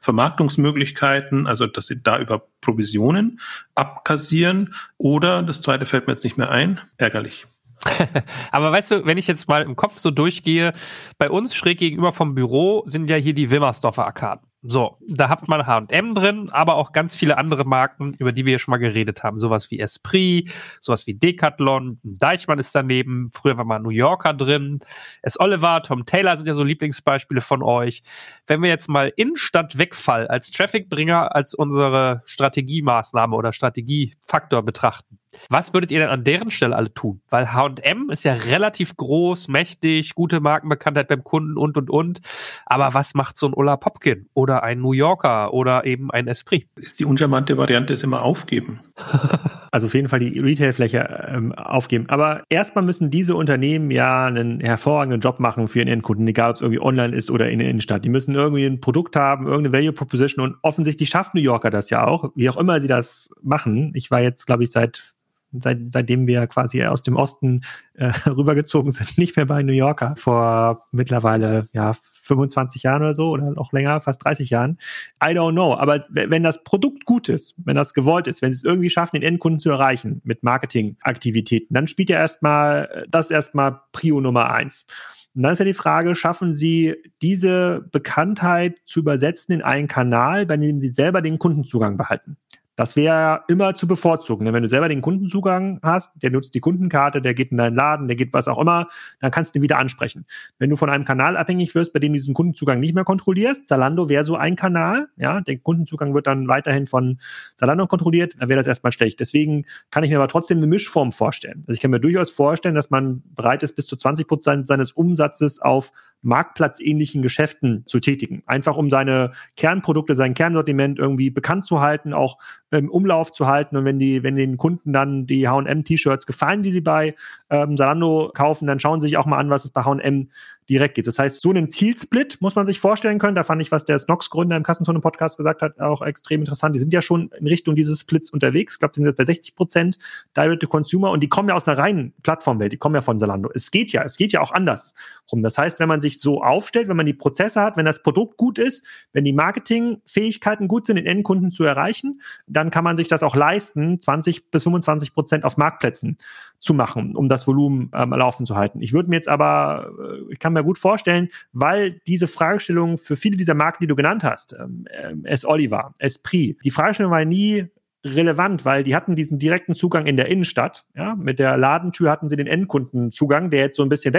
[0.00, 3.40] Vermarktungsmöglichkeiten, also dass sie da über Provisionen
[3.74, 4.74] abkassieren.
[4.96, 7.46] Oder, das zweite fällt mir jetzt nicht mehr ein, ärgerlich.
[8.50, 10.72] Aber weißt du, wenn ich jetzt mal im Kopf so durchgehe,
[11.18, 14.47] bei uns schräg gegenüber vom Büro sind ja hier die Wilmersdorfer Arkaden.
[14.62, 18.54] So, da hat man H&M drin, aber auch ganz viele andere Marken, über die wir
[18.54, 19.38] ja schon mal geredet haben.
[19.38, 24.80] Sowas wie Esprit, sowas wie Decathlon, Deichmann ist daneben, früher war mal New Yorker drin,
[25.22, 25.38] S.
[25.38, 28.02] Oliver, Tom Taylor sind ja so Lieblingsbeispiele von euch.
[28.48, 35.17] Wenn wir jetzt mal Innenstadt-Wegfall als Trafficbringer als unsere Strategiemaßnahme oder Strategiefaktor betrachten,
[35.50, 37.20] was würdet ihr denn an deren Stelle alle tun?
[37.28, 42.20] Weil H&M ist ja relativ groß, mächtig, gute Markenbekanntheit beim Kunden und, und, und.
[42.66, 46.66] Aber was macht so ein Ulla Popkin oder ein New Yorker oder eben ein Esprit?
[46.76, 48.80] Ist die uncharmante Variante ist immer aufgeben.
[49.70, 52.06] also auf jeden Fall die Retailfläche ähm, aufgeben.
[52.08, 56.56] Aber erstmal müssen diese Unternehmen ja einen hervorragenden Job machen für ihren Endkunden, egal ob
[56.56, 58.04] es irgendwie online ist oder in der Innenstadt.
[58.04, 61.90] Die müssen irgendwie ein Produkt haben, irgendeine Value Proposition und offensichtlich schafft New Yorker das
[61.90, 63.92] ja auch, wie auch immer sie das machen.
[63.94, 65.14] Ich war jetzt, glaube ich, seit
[65.52, 67.62] seit, seitdem wir quasi aus dem Osten
[67.94, 73.30] äh, rübergezogen sind, nicht mehr bei New Yorker vor mittlerweile ja 25 Jahren oder so
[73.30, 74.78] oder noch länger, fast 30 Jahren.
[75.22, 75.74] I don't know.
[75.74, 79.16] Aber wenn das Produkt gut ist, wenn das gewollt ist, wenn sie es irgendwie schaffen,
[79.16, 84.86] den Endkunden zu erreichen mit Marketingaktivitäten, dann spielt ja erstmal das erstmal Prio Nummer eins.
[85.34, 90.46] Und dann ist ja die Frage, schaffen Sie diese Bekanntheit zu übersetzen in einen Kanal,
[90.46, 92.36] bei dem Sie selber den Kundenzugang behalten?
[92.78, 94.44] Das wäre immer zu bevorzugen.
[94.44, 97.74] Denn wenn du selber den Kundenzugang hast, der nutzt die Kundenkarte, der geht in deinen
[97.74, 98.86] Laden, der geht was auch immer,
[99.18, 100.26] dann kannst du ihn wieder ansprechen.
[100.60, 103.66] Wenn du von einem Kanal abhängig wirst, bei dem du diesen Kundenzugang nicht mehr kontrollierst,
[103.66, 107.18] Zalando wäre so ein Kanal, ja, der Kundenzugang wird dann weiterhin von
[107.56, 109.18] Zalando kontrolliert, dann wäre das erstmal schlecht.
[109.18, 111.64] Deswegen kann ich mir aber trotzdem eine Mischform vorstellen.
[111.66, 114.92] Also ich kann mir durchaus vorstellen, dass man bereit ist, bis zu 20 Prozent seines
[114.92, 115.90] Umsatzes auf
[116.22, 118.42] marktplatzähnlichen Geschäften zu tätigen.
[118.46, 122.38] Einfach um seine Kernprodukte, sein Kernsortiment irgendwie bekannt zu halten, auch
[122.70, 123.76] im Umlauf zu halten.
[123.76, 127.14] Und wenn die, wenn den Kunden dann die H&M-T-Shirts gefallen, die sie bei
[127.50, 130.28] ähm, Zalando kaufen, dann schauen sie sich auch mal an, was es bei H&M
[130.68, 131.08] direkt gibt.
[131.08, 133.34] Das heißt, so einen Zielsplit muss man sich vorstellen können.
[133.34, 136.74] Da fand ich, was der Snox-Gründer im Kassenzone-Podcast gesagt hat, auch extrem interessant.
[136.74, 138.74] Die sind ja schon in Richtung dieses Splits unterwegs.
[138.74, 139.98] Ich glaube, die sind jetzt bei 60 Prozent
[140.36, 142.72] Direct-to-Consumer und die kommen ja aus einer reinen Plattformwelt.
[142.72, 143.50] Die kommen ja von Zalando.
[143.54, 144.94] Es geht ja, es geht ja auch anders
[145.32, 145.42] rum.
[145.42, 148.36] Das heißt, wenn man sich so aufstellt, wenn man die Prozesse hat, wenn das Produkt
[148.36, 153.08] gut ist, wenn die Marketingfähigkeiten gut sind, den Endkunden zu erreichen, dann kann man sich
[153.08, 156.18] das auch leisten, 20 bis 25 Prozent auf Marktplätzen
[156.58, 158.80] zu machen, um das Volumen ähm, laufen zu halten.
[158.80, 163.16] Ich würde mir jetzt aber, äh, ich kann mir gut vorstellen, weil diese Fragestellung für
[163.16, 165.44] viele dieser Marken, die du genannt hast, ähm, äh, S.
[165.44, 167.68] Oliver, Esprit, die Fragestellung war nie,
[168.04, 170.84] relevant, weil die hatten diesen direkten Zugang in der Innenstadt.
[170.94, 174.14] Ja, mit der Ladentür hatten sie den Endkundenzugang, der jetzt so ein bisschen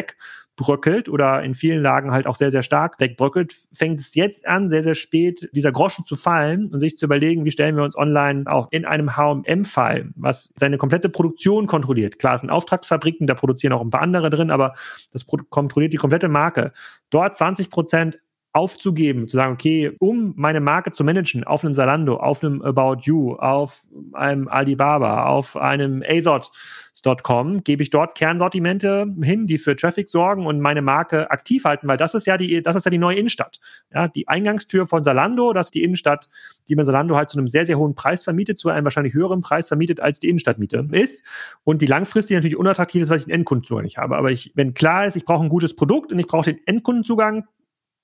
[0.59, 3.55] wegbröckelt oder in vielen Lagen halt auch sehr, sehr stark wegbröckelt.
[3.73, 7.45] Fängt es jetzt an, sehr, sehr spät, dieser Groschen zu fallen und sich zu überlegen,
[7.45, 12.19] wie stellen wir uns online auch in einem H&M-Fall, was seine komplette Produktion kontrolliert.
[12.19, 14.73] Klar, es sind Auftragsfabriken, da produzieren auch ein paar andere drin, aber
[15.11, 16.71] das kontrolliert die komplette Marke.
[17.09, 18.19] Dort 20 Prozent
[18.59, 23.03] aufzugeben, zu sagen, okay, um meine Marke zu managen auf einem Salando, auf einem About
[23.03, 30.09] You, auf einem Alibaba, auf einem ASOS.com, gebe ich dort Kernsortimente hin, die für Traffic
[30.09, 32.97] sorgen und meine Marke aktiv halten, weil das ist ja die, das ist ja die
[32.97, 33.61] neue Innenstadt.
[33.93, 36.27] Ja, die Eingangstür von Salando, das ist die Innenstadt,
[36.67, 39.39] die man Salando halt zu einem sehr, sehr hohen Preis vermietet, zu einem wahrscheinlich höheren
[39.39, 41.23] Preis vermietet, als die Innenstadtmiete ist.
[41.63, 44.17] Und die langfristig natürlich unattraktiv ist, weil ich den Endkundenzugang nicht habe.
[44.17, 47.45] Aber ich, wenn klar ist, ich brauche ein gutes Produkt und ich brauche den Endkundenzugang,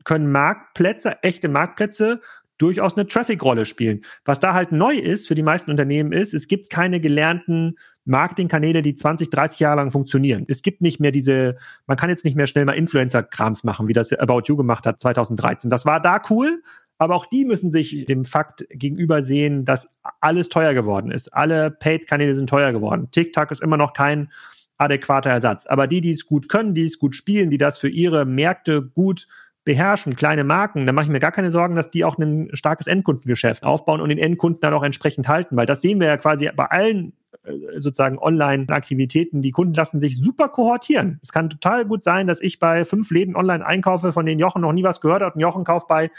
[0.06, 2.22] können Marktplätze, echte Marktplätze
[2.58, 4.02] durchaus eine Traffic-Rolle spielen.
[4.24, 8.82] Was da halt neu ist für die meisten Unternehmen ist, es gibt keine gelernten Marketingkanäle,
[8.82, 10.46] die 20, 30 Jahre lang funktionieren.
[10.48, 13.94] Es gibt nicht mehr diese, man kann jetzt nicht mehr schnell mal Influencer-Krams machen, wie
[13.94, 15.70] das About You gemacht hat 2013.
[15.70, 16.62] Das war da cool,
[16.98, 19.90] aber auch die müssen sich dem Fakt gegenüber sehen, dass
[20.22, 21.34] alles teuer geworden ist.
[21.34, 23.10] Alle Paid-Kanäle sind teuer geworden.
[23.12, 24.30] TikTok ist immer noch kein
[24.78, 25.66] adäquater Ersatz.
[25.66, 28.82] Aber die, die es gut können, die es gut spielen, die das für ihre Märkte
[28.82, 29.28] gut
[29.66, 32.88] beherrschen, kleine Marken, dann mache ich mir gar keine Sorgen, dass die auch ein starkes
[32.88, 36.50] Endkundengeschäft aufbauen und den Endkunden dann auch entsprechend halten, weil das sehen wir ja quasi
[36.56, 41.20] bei allen äh, sozusagen Online-Aktivitäten, die Kunden lassen sich super kohortieren.
[41.22, 44.62] Es kann total gut sein, dass ich bei fünf Läden online einkaufe, von denen Jochen
[44.62, 46.12] noch nie was gehört hat und Jochen kauft bei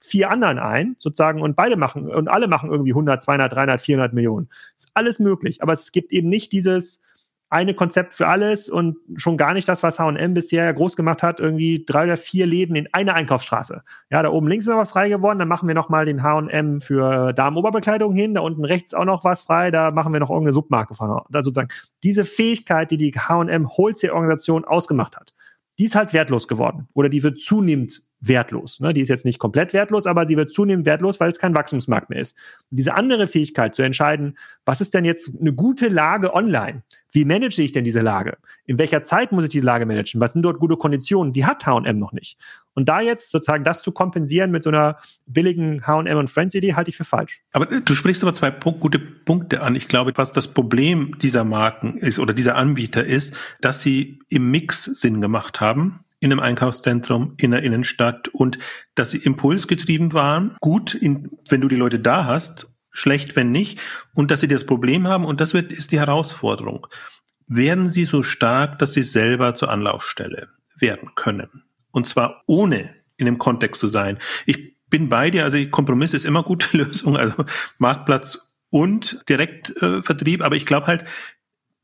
[0.00, 4.12] vier anderen ein, sozusagen, und beide machen, und alle machen irgendwie 100, 200, 300, 400
[4.12, 4.48] Millionen.
[4.76, 7.00] Ist alles möglich, aber es gibt eben nicht dieses,
[7.54, 11.38] eine Konzept für alles und schon gar nicht das, was H&M bisher groß gemacht hat,
[11.38, 13.82] irgendwie drei oder vier Läden in einer Einkaufsstraße.
[14.10, 16.24] Ja, da oben links ist noch was frei geworden, dann machen wir noch mal den
[16.24, 20.30] H&M für Damenoberbekleidung hin, da unten rechts auch noch was frei, da machen wir noch
[20.30, 21.20] irgendeine Submarke von.
[21.30, 21.68] Da sozusagen
[22.02, 25.32] diese Fähigkeit, die die H&M Wholesale Organisation ausgemacht hat,
[25.78, 28.80] die ist halt wertlos geworden oder die wird zunehmend wertlos.
[28.80, 28.92] Ne?
[28.92, 32.10] Die ist jetzt nicht komplett wertlos, aber sie wird zunehmend wertlos, weil es kein Wachstumsmarkt
[32.10, 32.36] mehr ist.
[32.70, 36.82] Und diese andere Fähigkeit zu entscheiden, was ist denn jetzt eine gute Lage online?
[37.12, 38.38] Wie manage ich denn diese Lage?
[38.66, 40.20] In welcher Zeit muss ich diese Lage managen?
[40.20, 41.32] Was sind dort gute Konditionen?
[41.32, 42.38] Die hat H&M noch nicht.
[42.74, 46.74] Und da jetzt sozusagen das zu kompensieren mit so einer billigen H&M und Friends Idee
[46.74, 47.42] halte ich für falsch.
[47.52, 49.76] Aber du sprichst aber zwei gute Punkte an.
[49.76, 54.50] Ich glaube, was das Problem dieser Marken ist oder dieser Anbieter ist, dass sie im
[54.50, 58.58] Mix Sinn gemacht haben in einem Einkaufszentrum in der Innenstadt und
[58.94, 60.56] dass sie impulsgetrieben waren.
[60.60, 63.80] Gut, in, wenn du die Leute da hast, schlecht, wenn nicht.
[64.14, 66.86] Und dass sie das Problem haben und das wird, ist die Herausforderung.
[67.46, 71.64] Werden sie so stark, dass sie selber zur Anlaufstelle werden können?
[71.90, 74.18] Und zwar ohne in dem Kontext zu sein.
[74.46, 77.44] Ich bin bei dir, also Kompromiss ist immer gute Lösung, also
[77.78, 81.04] Marktplatz und Direktvertrieb, äh, aber ich glaube halt,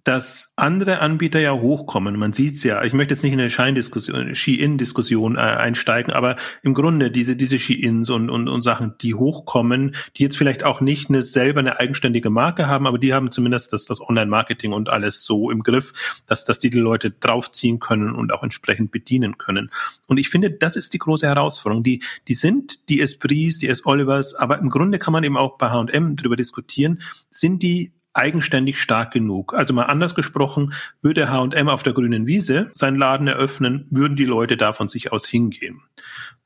[0.05, 2.19] dass andere Anbieter ja hochkommen.
[2.19, 2.83] Man sieht's ja.
[2.85, 7.59] Ich möchte jetzt nicht in eine Scheindiskussion, Ski-In-Diskussion äh, einsteigen, aber im Grunde diese diese
[7.59, 11.79] Ski-Ins und, und und Sachen, die hochkommen, die jetzt vielleicht auch nicht eine selber eine
[11.79, 15.93] eigenständige Marke haben, aber die haben zumindest das das Online-Marketing und alles so im Griff,
[16.27, 19.71] dass dass die die Leute draufziehen können und auch entsprechend bedienen können.
[20.07, 21.83] Und ich finde, das ist die große Herausforderung.
[21.83, 23.85] Die die sind die Esprits, die S.
[23.85, 28.81] Olivers, aber im Grunde kann man eben auch bei H&M drüber diskutieren, sind die eigenständig
[28.81, 29.55] stark genug.
[29.55, 34.25] Also mal anders gesprochen, würde H&M auf der grünen Wiese seinen Laden eröffnen, würden die
[34.25, 35.83] Leute da von sich aus hingehen.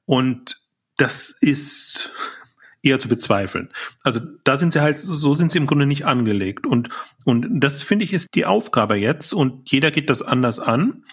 [0.05, 0.61] Und
[0.97, 2.13] das ist
[2.83, 3.71] eher zu bezweifeln.
[4.03, 6.67] Also da sind sie halt, so sind sie im Grunde nicht angelegt.
[6.67, 6.91] Und,
[7.25, 11.05] und das finde ich ist die Aufgabe jetzt und jeder geht das anders an.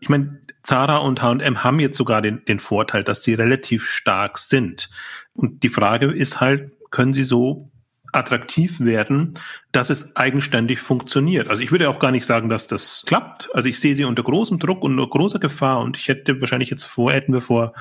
[0.00, 4.38] Ich meine, Zara und H&M haben jetzt sogar den, den Vorteil, dass sie relativ stark
[4.38, 4.90] sind.
[5.32, 7.69] Und die Frage ist halt, können sie so
[8.12, 9.34] attraktiv werden,
[9.72, 11.48] dass es eigenständig funktioniert.
[11.48, 13.50] Also ich würde auch gar nicht sagen, dass das klappt.
[13.54, 16.70] Also ich sehe sie unter großem Druck und unter großer Gefahr und ich hätte wahrscheinlich
[16.70, 17.72] jetzt vor, hätten wir vor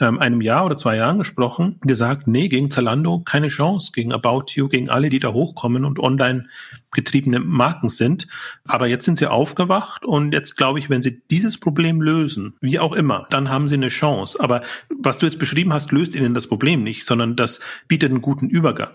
[0.00, 4.46] ähm, einem Jahr oder zwei Jahren gesprochen, gesagt, nee, gegen Zalando keine Chance, gegen About
[4.50, 6.46] You, gegen alle, die da hochkommen und online
[6.92, 8.26] getriebene Marken sind.
[8.66, 12.78] Aber jetzt sind sie aufgewacht und jetzt glaube ich, wenn sie dieses Problem lösen, wie
[12.78, 14.38] auch immer, dann haben sie eine Chance.
[14.40, 18.22] Aber was du jetzt beschrieben hast, löst ihnen das Problem nicht, sondern das bietet einen
[18.22, 18.90] guten Übergang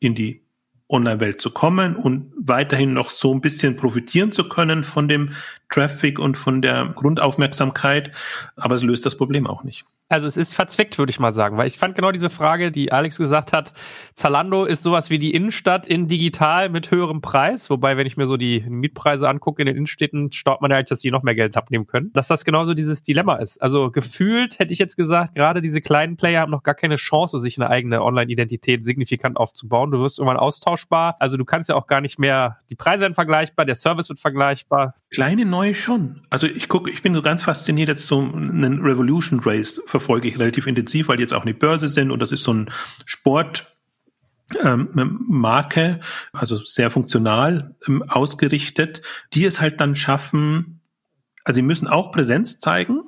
[0.00, 0.42] in die
[0.88, 5.32] Online-Welt zu kommen und weiterhin noch so ein bisschen profitieren zu können von dem
[5.68, 8.10] Traffic und von der Grundaufmerksamkeit.
[8.56, 9.84] Aber es löst das Problem auch nicht.
[10.10, 12.92] Also es ist verzwickt, würde ich mal sagen, weil ich fand genau diese Frage, die
[12.92, 13.74] Alex gesagt hat,
[14.14, 18.26] Zalando ist sowas wie die Innenstadt in digital mit höherem Preis, wobei wenn ich mir
[18.26, 21.34] so die Mietpreise angucke in den Innenstädten, staut man ja eigentlich, dass die noch mehr
[21.34, 22.10] Geld abnehmen können.
[22.14, 23.60] Dass das genauso dieses Dilemma ist.
[23.60, 27.38] Also gefühlt hätte ich jetzt gesagt, gerade diese kleinen Player haben noch gar keine Chance,
[27.38, 29.90] sich eine eigene Online-Identität signifikant aufzubauen.
[29.90, 31.16] Du wirst irgendwann austauschbar.
[31.18, 34.18] Also du kannst ja auch gar nicht mehr, die Preise werden vergleichbar, der Service wird
[34.18, 34.94] vergleichbar.
[35.10, 36.22] Kleine neue schon.
[36.30, 40.38] Also ich gucke, ich bin so ganz fasziniert jetzt so einen Revolution Race verfolge ich
[40.38, 42.70] relativ intensiv, weil die jetzt auch eine Börse sind und das ist so ein
[43.04, 43.72] Sport,
[44.62, 44.88] ähm,
[45.28, 46.00] Marke,
[46.32, 49.02] also sehr funktional ähm, ausgerichtet,
[49.34, 50.80] die es halt dann schaffen,
[51.44, 53.02] also sie müssen auch Präsenz zeigen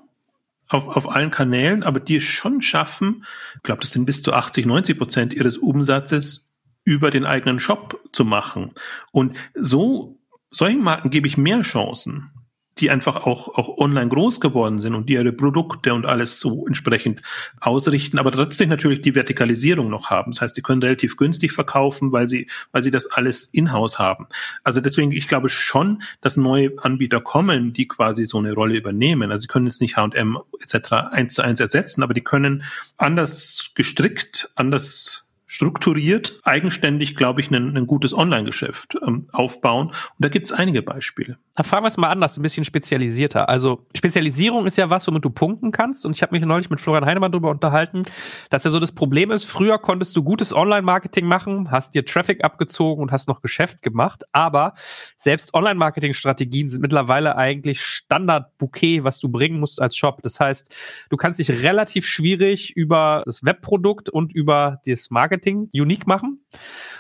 [0.69, 3.25] auf, auf allen Kanälen, aber die es schon schaffen,
[3.57, 6.51] ich glaube, das sind bis zu 80, 90 Prozent ihres Umsatzes
[6.85, 8.73] über den eigenen Shop zu machen.
[9.13, 10.19] Und so,
[10.51, 12.31] solchen Marken gebe ich mehr Chancen
[12.79, 16.67] die einfach auch, auch online groß geworden sind und die ihre Produkte und alles so
[16.67, 17.21] entsprechend
[17.61, 20.33] ausrichten, aber trotzdem natürlich die Vertikalisierung noch haben.
[20.33, 24.27] Das heißt, die können relativ günstig verkaufen, weil sie, weil sie das alles in-house haben.
[24.65, 29.31] Also deswegen, ich glaube schon, dass neue Anbieter kommen, die quasi so eine Rolle übernehmen.
[29.31, 30.93] Also sie können jetzt nicht H&M etc.
[31.11, 32.65] eins zu eins ersetzen, aber die können
[32.97, 39.89] anders gestrickt, anders strukturiert, eigenständig, glaube ich, ein, ein gutes Online-Geschäft ähm, aufbauen.
[39.89, 41.39] Und da gibt es einige Beispiele.
[41.57, 43.49] Da fragen wir es mal anders, ein bisschen spezialisierter.
[43.49, 46.07] Also Spezialisierung ist ja was, womit du punkten kannst.
[46.07, 48.05] Und ich habe mich neulich mit Florian Heinemann darüber unterhalten,
[48.49, 52.45] dass ja so das Problem ist, früher konntest du gutes Online-Marketing machen, hast dir Traffic
[52.45, 54.23] abgezogen und hast noch Geschäft gemacht.
[54.31, 54.75] Aber
[55.19, 60.23] selbst Online-Marketing-Strategien sind mittlerweile eigentlich Standard-Bouquet, was du bringen musst als Shop.
[60.23, 60.73] Das heißt,
[61.11, 66.41] du kannst dich relativ schwierig über das Webprodukt und über das Marketing Marketing unique machen.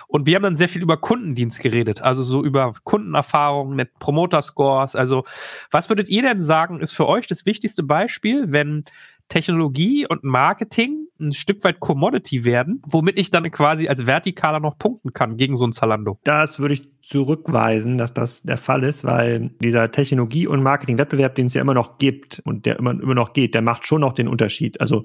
[0.09, 4.43] Und wir haben dann sehr viel über Kundendienst geredet, also so über Kundenerfahrungen, Net Promoter
[4.43, 4.97] Scores.
[4.97, 5.25] Also
[5.71, 8.85] was würdet ihr denn sagen, ist für euch das wichtigste Beispiel, wenn
[9.29, 14.77] Technologie und Marketing ein Stück weit Commodity werden, womit ich dann quasi als Vertikaler noch
[14.77, 16.19] punkten kann gegen so ein Zalando?
[16.25, 21.47] Das würde ich zurückweisen, dass das der Fall ist, weil dieser Technologie- und Marketing-Wettbewerb, den
[21.47, 24.15] es ja immer noch gibt und der immer, immer noch geht, der macht schon noch
[24.15, 24.81] den Unterschied.
[24.81, 25.05] Also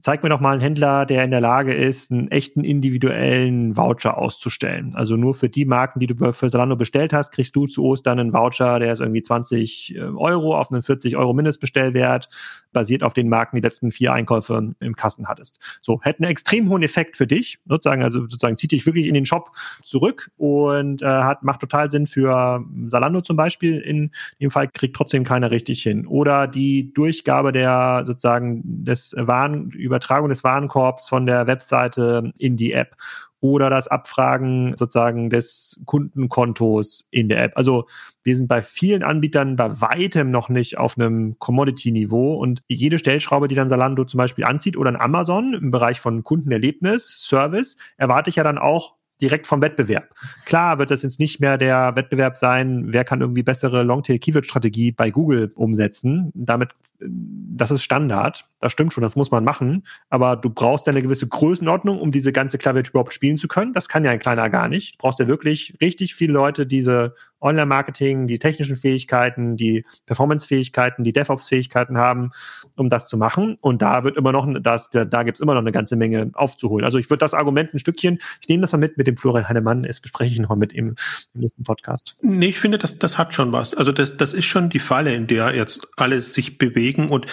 [0.00, 4.18] zeig mir doch mal einen Händler, der in der Lage ist, einen echten individuellen Voucher
[4.18, 4.94] auszustellen.
[4.94, 8.18] Also nur für die Marken, die du für Salando bestellt hast, kriegst du zu Ostern
[8.18, 12.28] einen Voucher, der ist irgendwie 20 äh, Euro auf einen 40 Euro Mindestbestellwert,
[12.72, 15.58] basiert auf den Marken, die letzten vier Einkäufe im Kassen hattest.
[15.80, 19.14] So, hätte einen extrem hohen Effekt für dich, sozusagen, also sozusagen zieht dich wirklich in
[19.14, 23.78] den Shop zurück und äh, hat, macht total Sinn für Salando zum Beispiel.
[23.80, 26.06] In dem Fall kriegt trotzdem keiner richtig hin.
[26.06, 32.72] Oder die Durchgabe der sozusagen des Waren Übertragung des Warenkorbs von der Webseite in die
[32.72, 32.96] App
[33.40, 37.52] oder das Abfragen sozusagen des Kundenkontos in der App.
[37.56, 37.86] Also
[38.24, 43.48] wir sind bei vielen Anbietern bei weitem noch nicht auf einem Commodity-Niveau und jede Stellschraube,
[43.48, 48.30] die dann Salando zum Beispiel anzieht oder ein Amazon im Bereich von Kundenerlebnis, Service, erwarte
[48.30, 50.14] ich ja dann auch direkt vom Wettbewerb.
[50.44, 55.10] Klar wird das jetzt nicht mehr der Wettbewerb sein, wer kann irgendwie bessere Longtail-Keyword-Strategie bei
[55.10, 56.30] Google umsetzen.
[56.34, 58.44] Damit, das ist Standard.
[58.60, 59.84] Das stimmt schon, das muss man machen.
[60.10, 63.72] Aber du brauchst eine gewisse Größenordnung, um diese ganze Klaviatur überhaupt spielen zu können.
[63.72, 64.94] Das kann ja ein kleiner gar nicht.
[64.94, 71.12] Du brauchst ja wirklich richtig viele Leute, diese Online-Marketing, die technischen Fähigkeiten, die Performance-Fähigkeiten, die
[71.12, 72.30] DevOps-Fähigkeiten haben,
[72.76, 73.56] um das zu machen.
[73.60, 76.30] Und da wird immer noch, das, da, da gibt es immer noch eine ganze Menge
[76.34, 76.84] aufzuholen.
[76.84, 79.48] Also ich würde das Argument ein Stückchen, ich nehme das mal mit mit dem Florian
[79.48, 80.96] Heinemann, das bespreche ich noch mit ihm
[81.34, 82.16] im nächsten Podcast.
[82.20, 83.74] Nee, ich finde, das, das hat schon was.
[83.74, 87.26] Also das, das ist schon die Falle, in der jetzt alle sich bewegen und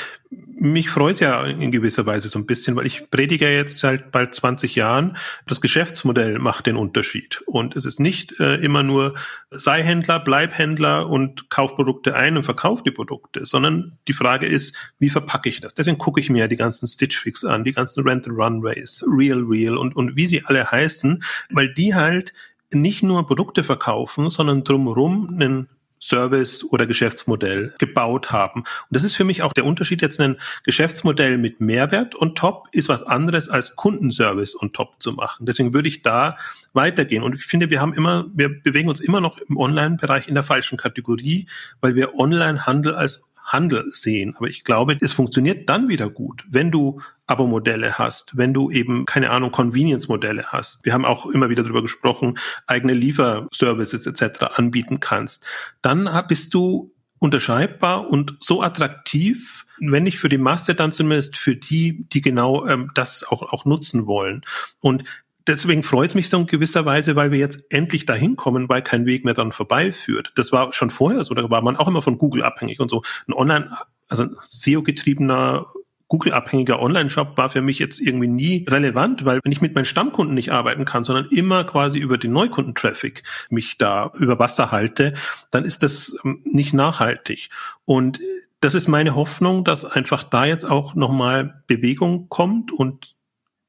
[0.58, 4.34] mich freut ja in gewisser Weise so ein bisschen, weil ich predige jetzt seit bald
[4.34, 7.44] 20 Jahren, das Geschäftsmodell macht den Unterschied.
[7.46, 9.16] Und es ist nicht äh, immer nur
[9.52, 14.46] sei Händler, bleib Händler und kauf Produkte ein und verkauf die Produkte, sondern die Frage
[14.46, 15.74] ist, wie verpacke ich das?
[15.74, 19.42] Deswegen gucke ich mir die ganzen Stitch Fix an, die ganzen Rent and Runways, Real
[19.42, 22.34] Real und, und wie sie alle heißen, weil die halt
[22.74, 25.70] nicht nur Produkte verkaufen, sondern drumherum einen
[26.06, 28.60] Service oder Geschäftsmodell gebaut haben.
[28.62, 32.68] Und das ist für mich auch der Unterschied jetzt ein Geschäftsmodell mit Mehrwert und Top
[32.72, 35.46] ist was anderes als Kundenservice und Top zu machen.
[35.46, 36.38] Deswegen würde ich da
[36.74, 37.24] weitergehen.
[37.24, 40.44] Und ich finde, wir haben immer, wir bewegen uns immer noch im Online-Bereich in der
[40.44, 41.48] falschen Kategorie,
[41.82, 44.36] weil wir Online-Handel als Handel sehen.
[44.36, 49.06] Aber ich glaube, es funktioniert dann wieder gut, wenn du Abo-Modelle hast, wenn du eben,
[49.06, 50.84] keine Ahnung, Convenience-Modelle hast.
[50.84, 54.44] Wir haben auch immer wieder darüber gesprochen, eigene Lieferservices etc.
[54.56, 55.46] anbieten kannst.
[55.82, 61.56] Dann bist du unterscheidbar und so attraktiv, wenn nicht für die Masse, dann zumindest für
[61.56, 64.42] die, die genau ähm, das auch, auch nutzen wollen.
[64.80, 65.04] Und
[65.48, 68.82] deswegen freut es mich so in gewisser Weise, weil wir jetzt endlich dahin kommen, weil
[68.82, 70.32] kein Weg mehr dann vorbeiführt.
[70.36, 73.04] Das war schon vorher so, da war man auch immer von Google abhängig und so.
[73.28, 73.72] Ein Online,
[74.08, 75.66] also SEO-getriebener
[76.08, 80.36] Google-abhängiger Online-Shop war für mich jetzt irgendwie nie relevant, weil wenn ich mit meinen Stammkunden
[80.36, 85.16] nicht arbeiten kann, sondern immer quasi über den Neukundentraffic mich da über Wasser halte,
[85.50, 87.50] dann ist das ähm, nicht nachhaltig.
[87.86, 88.20] Und
[88.62, 93.15] das ist meine Hoffnung, dass einfach da jetzt auch nochmal Bewegung kommt und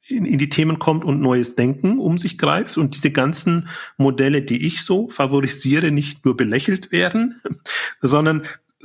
[0.08, 4.42] in, in die Themen kommt und neues Denken um sich greift und diese ganzen Modelle,
[4.42, 7.40] die ich so favorisiere, nicht nur belächelt werden,
[8.00, 8.42] sondern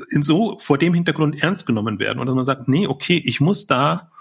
[0.10, 3.40] in so vor dem Hintergrund ernst genommen werden und dass man sagt, nee, okay, ich
[3.42, 4.12] muss da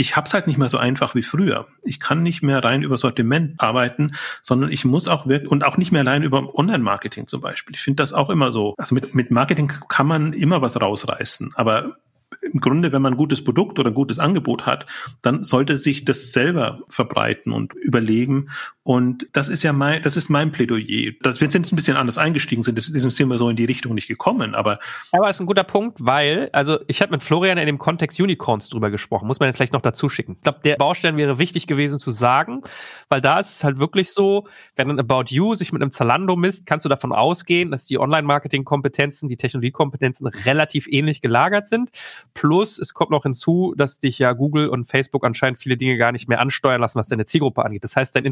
[0.00, 1.66] ich hab's halt nicht mehr so einfach wie früher.
[1.82, 5.76] Ich kann nicht mehr rein über Sortiment arbeiten, sondern ich muss auch wirklich, und auch
[5.76, 7.74] nicht mehr allein über Online-Marketing zum Beispiel.
[7.74, 8.74] Ich finde das auch immer so.
[8.78, 11.96] Also mit, mit Marketing kann man immer was rausreißen, aber
[12.40, 14.86] im Grunde, wenn man ein gutes Produkt oder ein gutes Angebot hat,
[15.22, 18.50] dann sollte sich das selber verbreiten und überlegen.
[18.90, 21.12] Und das ist ja mein, das ist mein Plädoyer.
[21.22, 23.64] Das, wir sind jetzt ein bisschen anders eingestiegen, sind, deswegen sind wir so in die
[23.64, 24.80] Richtung nicht gekommen, aber.
[25.12, 28.68] Aber ist ein guter Punkt, weil, also ich habe mit Florian in dem Kontext Unicorns
[28.68, 30.32] drüber gesprochen, muss man jetzt vielleicht noch dazu schicken.
[30.32, 32.62] Ich glaube, der Baustein wäre wichtig gewesen zu sagen,
[33.08, 36.34] weil da ist es halt wirklich so, wenn ein About You sich mit einem Zalando
[36.34, 41.90] misst, kannst du davon ausgehen, dass die Online-Marketing-Kompetenzen, die Technologiekompetenzen relativ ähnlich gelagert sind.
[42.34, 46.10] Plus, es kommt noch hinzu, dass dich ja Google und Facebook anscheinend viele Dinge gar
[46.10, 47.84] nicht mehr ansteuern lassen, was deine Zielgruppe angeht.
[47.84, 48.24] Das heißt, dein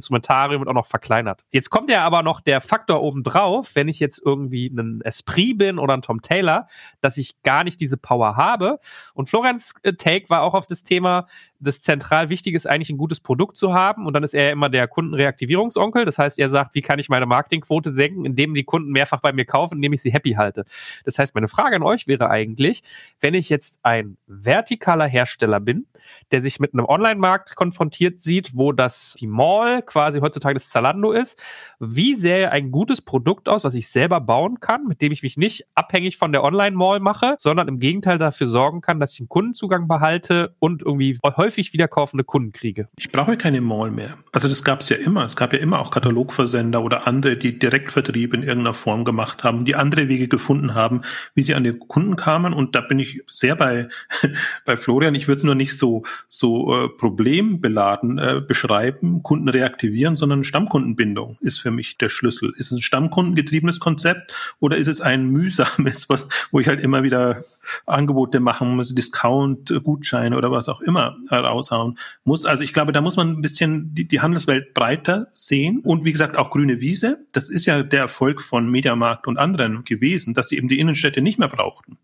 [0.48, 1.44] Instrumentarium wird auch noch verkleinert.
[1.52, 5.78] Jetzt kommt ja aber noch der Faktor obendrauf, wenn ich jetzt irgendwie ein Esprit bin
[5.78, 6.66] oder ein Tom Taylor,
[7.00, 8.78] dass ich gar nicht diese Power habe.
[9.14, 11.26] Und Florians äh, Take war auch auf das Thema,
[11.60, 14.06] das zentral wichtig ist, eigentlich ein gutes Produkt zu haben.
[14.06, 16.04] Und dann ist er immer der Kundenreaktivierungsonkel.
[16.04, 19.32] Das heißt, er sagt, wie kann ich meine Marketingquote senken, indem die Kunden mehrfach bei
[19.32, 20.64] mir kaufen, indem ich sie happy halte.
[21.04, 22.82] Das heißt, meine Frage an euch wäre eigentlich,
[23.20, 25.86] wenn ich jetzt ein vertikaler Hersteller bin,
[26.30, 31.12] der sich mit einem Online-Markt konfrontiert sieht, wo das die Mall quasi heutzutage das Zalando
[31.12, 31.38] ist.
[31.80, 35.36] Wie sähe ein gutes Produkt aus, was ich selber bauen kann, mit dem ich mich
[35.36, 39.28] nicht abhängig von der Online-Mall mache, sondern im Gegenteil dafür sorgen kann, dass ich einen
[39.28, 42.88] Kundenzugang behalte und irgendwie häufig wiederkaufende Kunden kriege?
[42.98, 44.18] Ich brauche keine Mall mehr.
[44.32, 45.24] Also das gab es ja immer.
[45.24, 49.64] Es gab ja immer auch Katalogversender oder andere, die Direktvertrieb in irgendeiner Form gemacht haben,
[49.64, 51.02] die andere Wege gefunden haben,
[51.34, 52.52] wie sie an die Kunden kamen.
[52.52, 53.88] Und da bin ich sehr bei,
[54.64, 55.14] bei Florian.
[55.14, 61.38] Ich würde es nur nicht so, so äh, problembeladen äh, beschreiben, Kunden reaktivieren, sondern Stammkundenbindung
[61.40, 62.52] ist für mich der Schlüssel.
[62.56, 67.02] Ist es ein stammkundengetriebenes Konzept oder ist es ein mühsames, was, wo ich halt immer
[67.02, 67.44] wieder
[67.86, 72.44] Angebote machen muss, Discount, äh, Gutscheine oder was auch immer raushauen muss.
[72.44, 76.12] Also ich glaube, da muss man ein bisschen die, die Handelswelt breiter sehen und wie
[76.12, 77.24] gesagt auch grüne Wiese.
[77.32, 81.20] Das ist ja der Erfolg von Mediamarkt und anderen gewesen, dass sie eben die Innenstädte
[81.20, 81.98] nicht mehr brauchten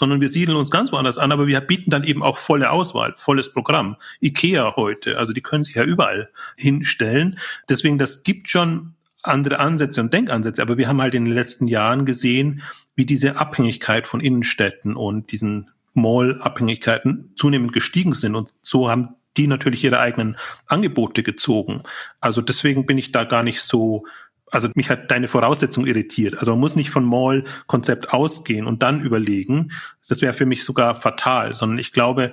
[0.00, 3.12] sondern wir siedeln uns ganz woanders an, aber wir bieten dann eben auch volle Auswahl,
[3.18, 3.96] volles Programm.
[4.22, 7.38] Ikea heute, also die können sich ja überall hinstellen.
[7.68, 11.68] Deswegen, das gibt schon andere Ansätze und Denkansätze, aber wir haben halt in den letzten
[11.68, 12.62] Jahren gesehen,
[12.94, 19.48] wie diese Abhängigkeit von Innenstädten und diesen Mall-Abhängigkeiten zunehmend gestiegen sind und so haben die
[19.48, 21.82] natürlich ihre eigenen Angebote gezogen.
[22.22, 24.06] Also deswegen bin ich da gar nicht so,
[24.50, 26.38] also mich hat deine Voraussetzung irritiert.
[26.38, 29.72] Also man muss nicht von Mall-Konzept ausgehen und dann überlegen.
[30.08, 32.32] Das wäre für mich sogar fatal, sondern ich glaube,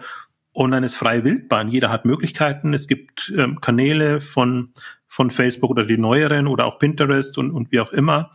[0.55, 1.69] Online ist freie Wildbahn.
[1.69, 2.73] Jeder hat Möglichkeiten.
[2.73, 4.73] Es gibt ähm, Kanäle von
[5.09, 8.29] von Facebook oder die neueren oder auch Pinterest und, und wie auch immer.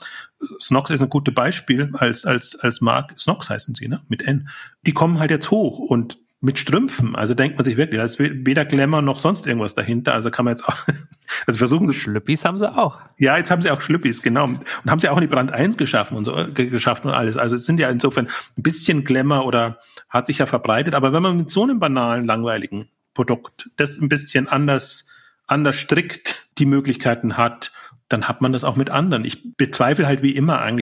[0.58, 3.12] Snox ist ein gutes Beispiel als, als, als Mark.
[3.18, 4.02] Snox heißen sie, ne?
[4.08, 4.48] Mit N.
[4.86, 7.14] Die kommen halt jetzt hoch und mit Strümpfen.
[7.14, 10.12] Also denkt man sich wirklich, da ist weder Glamour noch sonst irgendwas dahinter.
[10.12, 10.76] Also kann man jetzt auch,
[11.46, 11.94] also versuchen sie.
[11.94, 12.98] Schlüppis haben sie auch.
[13.16, 14.44] Ja, jetzt haben sie auch Schlüppis, genau.
[14.44, 17.36] Und haben sie auch in die Brand 1 geschaffen und so, äh, geschaffen und alles.
[17.36, 19.78] Also es sind ja insofern ein bisschen Glamour oder
[20.08, 20.94] hat sich ja verbreitet.
[20.94, 25.06] Aber wenn man mit so einem banalen, langweiligen Produkt das ein bisschen anders,
[25.46, 27.72] anders strickt, die Möglichkeiten hat,
[28.08, 29.24] dann hat man das auch mit anderen.
[29.24, 30.82] Ich bezweifle halt wie immer eigentlich.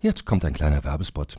[0.00, 1.38] Jetzt kommt ein kleiner Werbespot.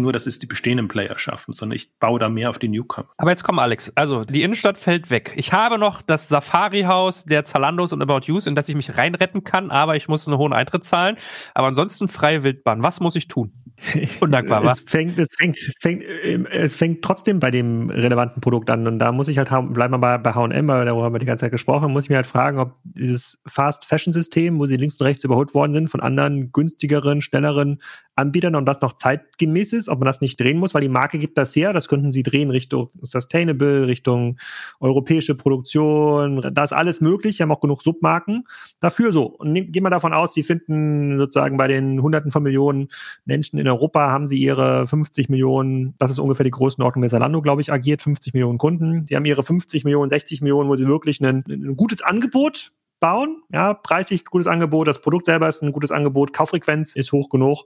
[0.00, 3.08] nur, dass es die bestehenden Player schaffen, sondern ich baue da mehr auf die Newcomer.
[3.16, 3.92] Aber jetzt komm, Alex.
[3.94, 5.32] Also, die Innenstadt fällt weg.
[5.36, 9.44] Ich habe noch das Safari-Haus der Zalandos und About Use, in das ich mich reinretten
[9.44, 11.16] kann, aber ich muss einen hohen Eintritt zahlen.
[11.54, 12.82] Aber ansonsten freie Wildbahn.
[12.82, 13.52] Was muss ich tun?
[14.20, 14.80] Undankbar, was?
[14.80, 18.86] Es fängt, es fängt, es fängt, es fängt trotzdem bei dem relevanten Produkt an.
[18.86, 21.26] Und da muss ich halt, bleiben wir bei, bei H&M, weil darüber haben wir die
[21.26, 25.06] ganze Zeit gesprochen, muss ich mir halt fragen, ob dieses Fast-Fashion-System, wo sie links und
[25.06, 27.80] rechts überholt worden sind von anderen günstigeren, schnelleren
[28.16, 31.18] Anbietern, ob das noch zeitgemäß ist, ob man das nicht drehen muss, weil die Marke
[31.18, 34.38] gibt das her, das könnten sie drehen Richtung Sustainable, Richtung
[34.80, 38.46] europäische Produktion, da ist alles möglich, sie haben auch genug Submarken
[38.80, 39.26] dafür so.
[39.26, 42.88] Und gehen wir davon aus, sie finden sozusagen bei den Hunderten von Millionen
[43.24, 47.40] Menschen in Europa haben sie ihre 50 Millionen, das ist ungefähr die Größenordnung der Zalando,
[47.42, 49.06] glaube ich, agiert, 50 Millionen Kunden.
[49.06, 53.42] Sie haben ihre 50 Millionen, 60 Millionen, wo sie wirklich ein, ein gutes Angebot bauen.
[53.52, 57.64] Ja, preislich gutes Angebot, das Produkt selber ist ein gutes Angebot, Kauffrequenz ist hoch genug.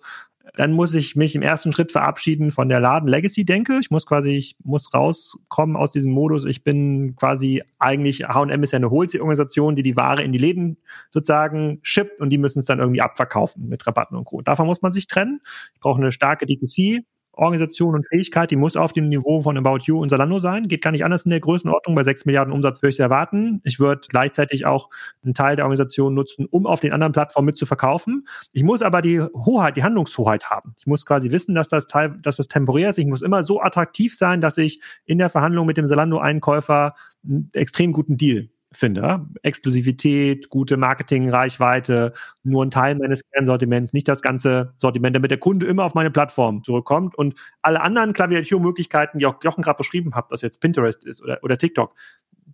[0.56, 3.78] Dann muss ich mich im ersten Schritt verabschieden von der Laden Legacy denke.
[3.80, 6.44] Ich muss quasi, ich muss rauskommen aus diesem Modus.
[6.44, 10.76] Ich bin quasi eigentlich, H&M ist ja eine Wholesale-Organisation, die die Ware in die Läden
[11.10, 14.42] sozusagen shippt und die müssen es dann irgendwie abverkaufen mit Rabatten und Co.
[14.42, 15.40] Davon muss man sich trennen.
[15.72, 17.04] Ich brauche eine starke D2C
[17.36, 20.68] Organisation und Fähigkeit, die muss auf dem Niveau von About You und Salando sein.
[20.68, 21.94] Geht gar nicht anders in der Größenordnung.
[21.94, 23.60] Bei 6 Milliarden Umsatz würde ich es erwarten.
[23.64, 24.90] Ich würde gleichzeitig auch
[25.24, 28.26] einen Teil der Organisation nutzen, um auf den anderen Plattformen mitzuverkaufen.
[28.52, 30.74] Ich muss aber die Hoheit, die Handlungshoheit haben.
[30.78, 32.98] Ich muss quasi wissen, dass das Teil, dass das temporär ist.
[32.98, 37.50] Ich muss immer so attraktiv sein, dass ich in der Verhandlung mit dem Salando-Einkäufer einen
[37.52, 39.26] extrem guten Deal finde.
[39.42, 42.12] Exklusivität, gute Marketing-Reichweite,
[42.42, 46.10] nur ein Teil meines Kernsortiments, nicht das ganze Sortiment, damit der Kunde immer auf meine
[46.10, 51.04] Plattform zurückkommt und alle anderen Klaviaturmöglichkeiten, die auch Jochen gerade beschrieben hat, was jetzt Pinterest
[51.04, 51.94] ist oder, oder TikTok,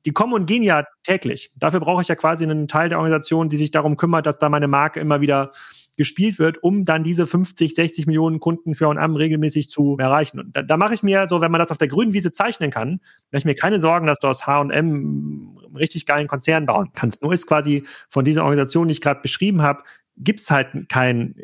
[0.06, 1.52] die kommen und gehen ja täglich.
[1.56, 4.48] Dafür brauche ich ja quasi einen Teil der Organisation, die sich darum kümmert, dass da
[4.48, 5.52] meine Marke immer wieder
[5.96, 10.40] gespielt wird, um dann diese 50, 60 Millionen Kunden für H&M regelmäßig zu erreichen.
[10.40, 12.70] Und da, da mache ich mir so, wenn man das auf der grünen Wiese zeichnen
[12.70, 16.90] kann, mache ich mir keine Sorgen, dass du aus H&M einen richtig geilen Konzern bauen
[16.94, 17.22] kannst.
[17.22, 19.82] Nur ist quasi von dieser Organisation, die ich gerade beschrieben habe,
[20.16, 21.34] gibt es halt kein,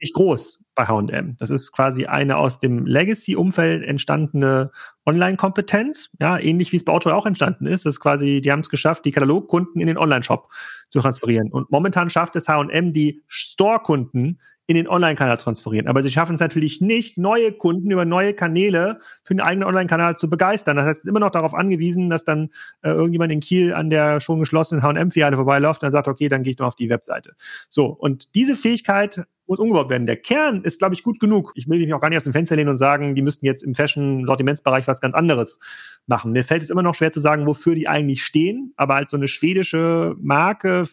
[0.00, 1.36] nicht groß bei H&M.
[1.38, 4.70] Das ist quasi eine aus dem Legacy-Umfeld entstandene
[5.04, 7.84] Online-Kompetenz, ja, ähnlich wie es bei Auto auch entstanden ist.
[7.84, 10.48] Das ist quasi, die haben es geschafft, die Katalogkunden in den Online-Shop
[10.90, 11.50] zu transferieren.
[11.50, 15.88] Und momentan schafft es H&M, die Store-Kunden in den Online-Kanal transferieren.
[15.88, 20.16] Aber sie schaffen es natürlich nicht, neue Kunden über neue Kanäle für den eigenen Online-Kanal
[20.16, 20.76] zu begeistern.
[20.76, 22.50] Das heißt, es ist immer noch darauf angewiesen, dass dann
[22.82, 26.44] äh, irgendjemand in Kiel an der schon geschlossenen H&M-Filiale vorbeiläuft und dann sagt, okay, dann
[26.44, 27.34] gehe ich mal auf die Webseite.
[27.68, 30.06] So, und diese Fähigkeit muss umgebaut werden.
[30.06, 31.52] Der Kern ist, glaube ich, gut genug.
[31.54, 33.62] Ich will mich auch gar nicht aus dem Fenster lehnen und sagen, die müssten jetzt
[33.62, 35.58] im Fashion-Sortimentsbereich was ganz anderes
[36.06, 36.32] machen.
[36.32, 39.16] Mir fällt es immer noch schwer zu sagen, wofür die eigentlich stehen, aber als so
[39.16, 40.84] eine schwedische Marke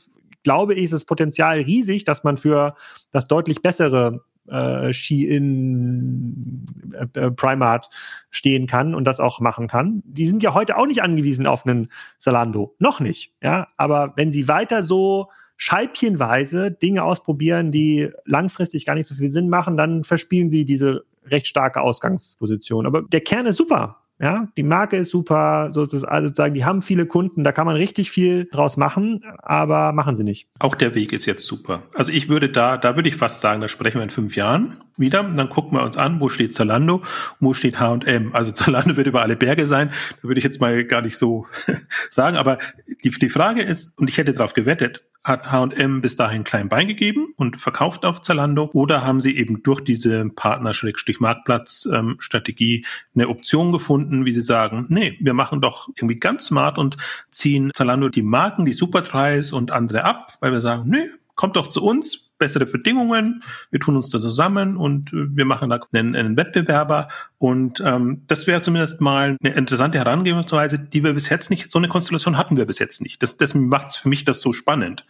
[0.45, 2.75] glaube ich, ist das Potenzial riesig, dass man für
[3.11, 7.89] das deutlich bessere äh, Ski-In äh, äh, Primat
[8.29, 10.01] stehen kann und das auch machen kann.
[10.05, 12.75] Die sind ja heute auch nicht angewiesen auf einen Salando.
[12.79, 13.33] Noch nicht.
[13.41, 19.31] Ja, aber wenn sie weiter so scheibchenweise Dinge ausprobieren, die langfristig gar nicht so viel
[19.31, 22.85] Sinn machen, dann verspielen sie diese recht starke Ausgangsposition.
[22.85, 24.01] Aber der Kern ist super.
[24.17, 28.47] Ja, die Marke ist super, sozusagen, die haben viele Kunden, da kann man richtig viel
[28.49, 30.47] draus machen, aber machen sie nicht.
[30.59, 31.83] Auch der Weg ist jetzt super.
[31.93, 34.77] Also ich würde da, da würde ich fast sagen, da sprechen wir in fünf Jahren
[34.97, 35.23] wieder.
[35.23, 37.01] Dann gucken wir uns an, wo steht Zalando,
[37.39, 38.33] wo steht H&M.
[38.33, 39.91] Also Zalando wird über alle Berge sein.
[40.21, 41.47] Da würde ich jetzt mal gar nicht so
[42.09, 42.37] sagen.
[42.37, 42.57] Aber
[43.03, 46.87] die, die Frage ist, und ich hätte darauf gewettet, hat H&M bis dahin klein Bein
[46.87, 52.83] gegeben und verkauft auf Zalando oder haben sie eben durch diese Partner-Marktplatz-Strategie ähm,
[53.15, 56.97] eine Option gefunden, wie sie sagen, nee, wir machen doch irgendwie ganz smart und
[57.31, 61.65] ziehen Zalando die Marken, die Superdries und andere ab, weil wir sagen, nee, kommt doch
[61.67, 66.15] zu uns, bessere Bedingungen, wir tun uns da zusammen und äh, wir machen da einen,
[66.15, 67.07] einen Wettbewerber.
[67.37, 71.79] Und ähm, das wäre zumindest mal eine interessante Herangehensweise, die wir bis jetzt nicht, so
[71.79, 73.21] eine Konstellation hatten wir bis jetzt nicht.
[73.23, 75.05] Das, das macht für mich das so spannend.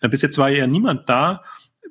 [0.00, 1.42] Äh, bis jetzt war ja niemand da,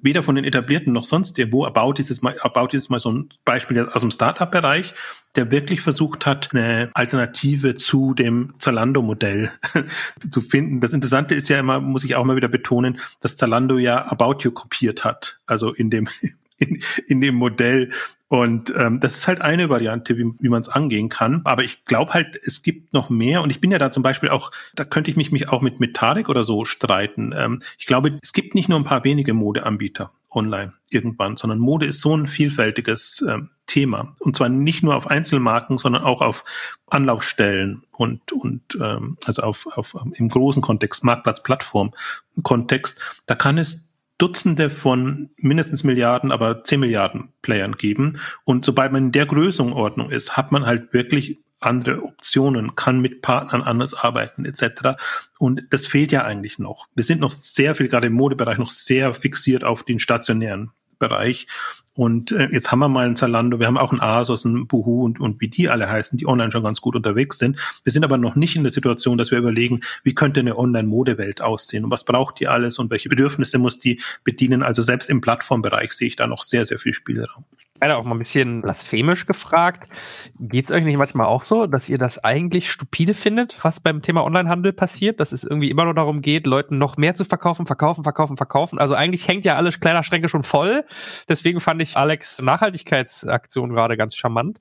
[0.01, 3.11] weder von den etablierten noch sonst der, wo About ist mal, About ist mal so
[3.11, 4.93] ein Beispiel aus dem Startup-Bereich,
[5.35, 9.51] der wirklich versucht hat, eine Alternative zu dem Zalando-Modell
[10.31, 10.81] zu finden.
[10.81, 14.37] Das Interessante ist ja immer, muss ich auch mal wieder betonen, dass Zalando ja About
[14.41, 15.41] You kopiert hat.
[15.45, 16.07] Also in dem,
[16.57, 17.89] in, in dem Modell.
[18.29, 21.41] Und ähm, das ist halt eine Variante, wie, wie man es angehen kann.
[21.45, 23.41] Aber ich glaube halt, es gibt noch mehr.
[23.41, 25.79] Und ich bin ja da zum Beispiel auch, da könnte ich mich, mich auch mit,
[25.79, 27.33] mit Tarek oder so streiten.
[27.35, 31.85] Ähm, ich glaube, es gibt nicht nur ein paar wenige Modeanbieter online irgendwann, sondern Mode
[31.85, 34.13] ist so ein vielfältiges ähm, Thema.
[34.19, 36.43] Und zwar nicht nur auf Einzelmarken, sondern auch auf
[36.87, 41.93] Anlaufstellen und, und ähm, also auf, auf im großen Kontext, Marktplatz, Plattform,
[42.43, 42.99] Kontext.
[43.25, 43.86] Da kann es
[44.17, 48.19] Dutzende von mindestens Milliarden, aber 10 Milliarden Playern geben.
[48.43, 53.21] Und sobald man in der Größenordnung ist, hat man halt wirklich andere Optionen, kann mit
[53.21, 54.99] Partnern anders arbeiten etc.
[55.39, 56.87] Und das fehlt ja eigentlich noch.
[56.95, 61.47] Wir sind noch sehr viel, gerade im Modebereich, noch sehr fixiert auf den stationären Bereich.
[61.97, 65.03] Und äh, jetzt haben wir mal ein Zalando, wir haben auch ein Asos, ein Buhu
[65.03, 67.57] und, und wie die alle heißen, die online schon ganz gut unterwegs sind.
[67.83, 71.41] Wir sind aber noch nicht in der Situation, dass wir überlegen, wie könnte eine Online-Modewelt
[71.41, 74.61] aussehen und was braucht die alles und welche Bedürfnisse muss die bedienen.
[74.61, 77.45] Also selbst im Plattformbereich sehe ich da noch sehr, sehr viel Spielraum
[77.81, 79.89] leider auch mal ein bisschen blasphemisch gefragt.
[80.39, 84.01] Geht es euch nicht manchmal auch so, dass ihr das eigentlich stupide findet, was beim
[84.01, 87.65] Thema Onlinehandel passiert, dass es irgendwie immer nur darum geht, Leuten noch mehr zu verkaufen,
[87.65, 88.79] verkaufen, verkaufen, verkaufen?
[88.79, 90.85] Also eigentlich hängt ja alle Kleiderschränke schon voll.
[91.29, 94.57] Deswegen fand ich Alex Nachhaltigkeitsaktion gerade ganz charmant.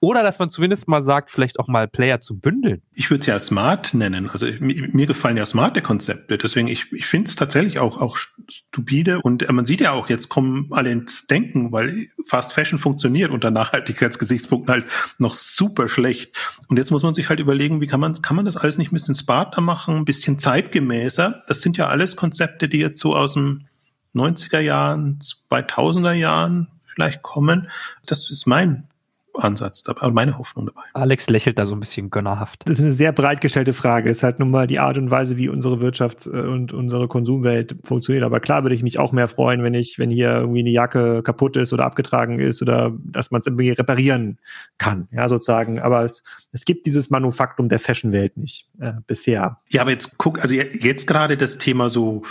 [0.00, 2.82] Oder dass man zumindest mal sagt, vielleicht auch mal Player zu bündeln.
[2.94, 4.30] Ich würde es ja smart nennen.
[4.30, 6.38] Also mir gefallen ja smarte Konzepte.
[6.38, 9.20] Deswegen, ich, ich finde es tatsächlich auch, auch stupide.
[9.22, 13.50] Und man sieht ja auch, jetzt kommen alle ins Denken, weil Fast Fashion funktioniert unter
[13.50, 14.86] Nachhaltigkeitsgesichtspunkten halt
[15.16, 16.36] noch super schlecht.
[16.68, 18.92] Und jetzt muss man sich halt überlegen, wie kann man, kann man das alles nicht
[18.92, 21.42] ein bisschen smarter machen, ein bisschen zeitgemäßer?
[21.46, 23.66] Das sind ja alles Konzepte, die jetzt so aus den
[24.14, 25.18] 90er Jahren,
[25.50, 27.70] 2000er Jahren vielleicht kommen.
[28.04, 28.89] Das ist mein
[29.34, 30.82] Ansatz dabei, meine Hoffnung dabei.
[30.92, 32.62] Alex lächelt da so ein bisschen gönnerhaft.
[32.66, 34.10] Das ist eine sehr breit gestellte Frage.
[34.10, 37.76] Ist halt nun mal die Art und Weise, wie unsere Wirtschaft äh, und unsere Konsumwelt
[37.84, 38.24] funktioniert.
[38.24, 41.22] Aber klar würde ich mich auch mehr freuen, wenn ich, wenn hier irgendwie eine Jacke
[41.22, 44.38] kaputt ist oder abgetragen ist oder dass man es irgendwie reparieren
[44.78, 45.80] kann, ja, sozusagen.
[45.80, 46.22] Aber es,
[46.52, 49.58] es gibt dieses Manufaktum der Fashion-Welt nicht äh, bisher.
[49.68, 52.22] Ja, aber jetzt guck, also jetzt gerade das Thema so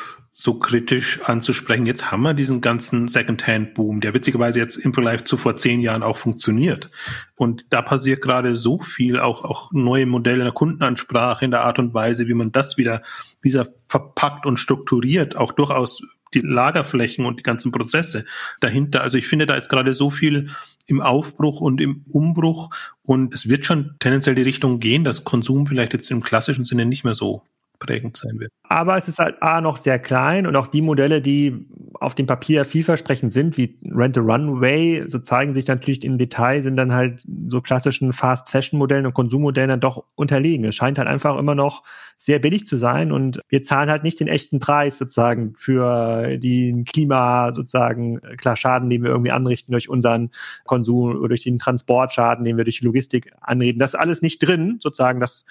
[0.41, 1.85] so kritisch anzusprechen.
[1.85, 6.01] Jetzt haben wir diesen ganzen Secondhand-Boom, der witzigerweise jetzt im Vergleich zu vor zehn Jahren
[6.01, 6.89] auch funktioniert.
[7.35, 11.65] Und da passiert gerade so viel, auch, auch neue Modelle in der Kundenansprache, in der
[11.65, 13.01] Art und Weise, wie man das wieder,
[13.41, 18.23] wieder verpackt und strukturiert, auch durchaus die Lagerflächen und die ganzen Prozesse
[18.61, 19.01] dahinter.
[19.01, 20.51] Also ich finde, da ist gerade so viel
[20.87, 22.69] im Aufbruch und im Umbruch
[23.01, 26.85] und es wird schon tendenziell die Richtung gehen, dass Konsum vielleicht jetzt im klassischen Sinne
[26.85, 27.41] nicht mehr so
[27.79, 28.51] prägend sein wird.
[28.63, 31.65] Aber es ist halt A noch sehr klein und auch die Modelle, die
[31.99, 36.61] auf dem Papier vielversprechend sind, wie Rent a Runway, so zeigen sich natürlich im Detail,
[36.61, 40.65] sind dann halt so klassischen Fast-Fashion-Modellen und Konsummodellen dann doch unterlegen.
[40.65, 41.83] Es scheint halt einfach immer noch
[42.15, 46.85] sehr billig zu sein und wir zahlen halt nicht den echten Preis sozusagen für den
[46.85, 50.29] Klima sozusagen, klar Schaden, den wir irgendwie anrichten durch unseren
[50.65, 53.79] Konsum oder durch den Transportschaden, den wir durch die Logistik anreden.
[53.79, 55.45] Das ist alles nicht drin, sozusagen, das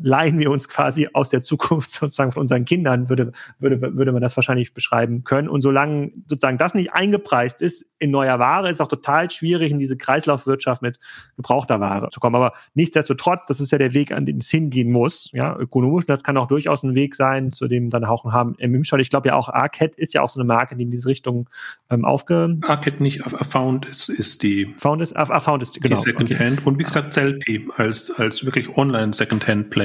[0.00, 4.22] leihen wir uns quasi aus der Zukunft sozusagen von unseren Kindern, würde, würde, würde man
[4.22, 5.48] das wahrscheinlich beschreiben können.
[5.48, 9.72] Und solange sozusagen das nicht eingepreist ist in neuer Ware, ist es auch total schwierig,
[9.72, 10.98] in diese Kreislaufwirtschaft mit
[11.36, 12.36] gebrauchter Ware zu kommen.
[12.36, 16.04] Aber nichtsdestotrotz, das ist ja der Weg, an den es hingehen muss, ja, ökonomisch.
[16.04, 19.00] Und das kann auch durchaus ein Weg sein, zu dem dann auch haben im Imschall.
[19.00, 21.48] Ich glaube ja auch Arcade ist ja auch so eine Marke, die in diese Richtung
[21.90, 22.58] ähm, aufge...
[22.62, 24.74] Arcade nicht, Found ist, ist die...
[24.78, 25.96] Found ist, Found ist, genau.
[25.96, 26.58] Die Secondhand.
[26.58, 26.68] Okay.
[26.68, 29.12] Und wie gesagt, Zelpi als, als wirklich online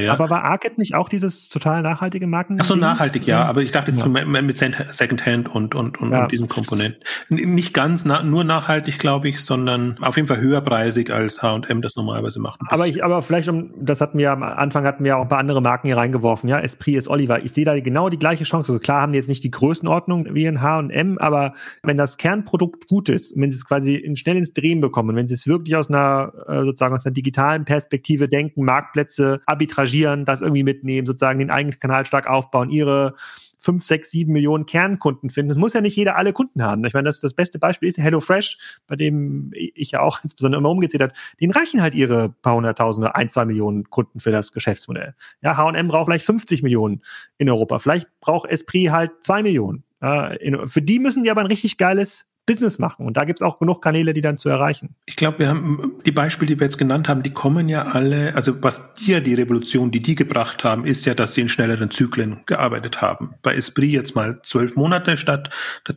[0.03, 0.13] Player.
[0.13, 2.57] Aber war Arcade nicht auch dieses total nachhaltige Marken?
[2.59, 3.45] Ach so, nachhaltig, ja.
[3.45, 4.07] Aber ich dachte jetzt ja.
[4.07, 6.23] mit Secondhand und, und, und, ja.
[6.23, 7.01] und diesen Komponenten.
[7.29, 11.95] Nicht ganz na, nur nachhaltig, glaube ich, sondern auf jeden Fall höherpreisig als H&M das
[11.95, 12.59] normalerweise macht.
[12.67, 15.39] Aber ich, aber vielleicht um, das hatten wir am Anfang hatten wir auch ein paar
[15.39, 16.59] andere Marken hier reingeworfen, ja.
[16.59, 17.43] Esprit ist Oliver.
[17.43, 18.71] Ich sehe da genau die gleiche Chance.
[18.71, 22.87] Also klar haben die jetzt nicht die Größenordnung wie in H&M, aber wenn das Kernprodukt
[22.87, 25.75] gut ist, wenn sie es quasi in, schnell ins Drehen bekommen, wenn sie es wirklich
[25.75, 31.07] aus einer, äh, sozusagen aus einer digitalen Perspektive denken, Marktplätze arbitragieren, engagieren, das irgendwie mitnehmen,
[31.07, 33.15] sozusagen den eigenen Kanal stark aufbauen, ihre
[33.59, 35.49] fünf, sechs, sieben Millionen Kernkunden finden.
[35.49, 36.83] Es muss ja nicht jeder alle Kunden haben.
[36.83, 40.69] Ich meine, das, das beste Beispiel ist HelloFresh, bei dem ich ja auch insbesondere immer
[40.69, 41.13] umgezählt habe.
[41.39, 45.15] Den reichen halt ihre paar hunderttausende, ein, zwei Millionen Kunden für das Geschäftsmodell.
[45.41, 47.01] Ja, H&M braucht vielleicht 50 Millionen
[47.37, 47.79] in Europa.
[47.79, 49.85] Vielleicht braucht Esprit halt zwei Millionen.
[50.01, 53.05] Ja, in, für die müssen die aber ein richtig geiles Business machen.
[53.05, 54.95] Und da gibt es auch genug Kanäle, die dann zu erreichen.
[55.05, 58.35] Ich glaube, wir haben die Beispiele, die wir jetzt genannt haben, die kommen ja alle,
[58.35, 61.89] also was dir die Revolution, die die gebracht haben, ist ja, dass sie in schnelleren
[61.89, 63.35] Zyklen gearbeitet haben.
[63.41, 65.49] Bei Esprit jetzt mal zwölf Monate statt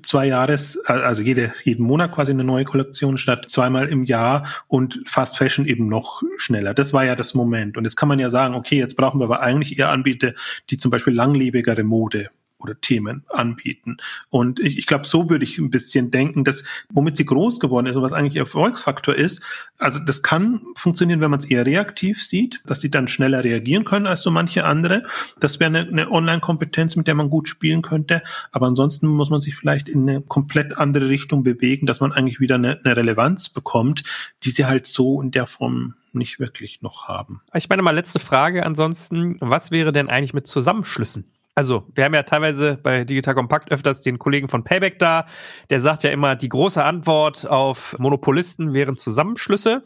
[0.03, 5.01] zwei Jahres, also jede, jeden Monat quasi eine neue Kollektion statt zweimal im Jahr und
[5.07, 6.74] Fast Fashion eben noch schneller.
[6.74, 7.76] Das war ja das Moment.
[7.76, 10.32] Und jetzt kann man ja sagen, okay, jetzt brauchen wir aber eigentlich eher Anbieter,
[10.70, 12.30] die zum Beispiel langlebigere Mode
[12.66, 13.96] oder Themen anbieten.
[14.30, 17.86] Und ich, ich glaube, so würde ich ein bisschen denken, dass womit sie groß geworden
[17.86, 19.42] ist und was eigentlich Erfolgsfaktor ist,
[19.78, 23.84] also das kann funktionieren, wenn man es eher reaktiv sieht, dass sie dann schneller reagieren
[23.84, 25.04] können als so manche andere.
[25.38, 28.22] Das wäre eine, eine Online-Kompetenz, mit der man gut spielen könnte.
[28.52, 32.40] Aber ansonsten muss man sich vielleicht in eine komplett andere Richtung bewegen, dass man eigentlich
[32.40, 34.02] wieder eine, eine Relevanz bekommt,
[34.42, 37.42] die sie halt so in der Form nicht wirklich noch haben.
[37.54, 41.24] Ich meine mal letzte Frage ansonsten, was wäre denn eigentlich mit Zusammenschlüssen?
[41.59, 45.24] Also, wir haben ja teilweise bei Digital Compact öfters den Kollegen von Payback da.
[45.70, 49.82] Der sagt ja immer, die große Antwort auf Monopolisten wären Zusammenschlüsse.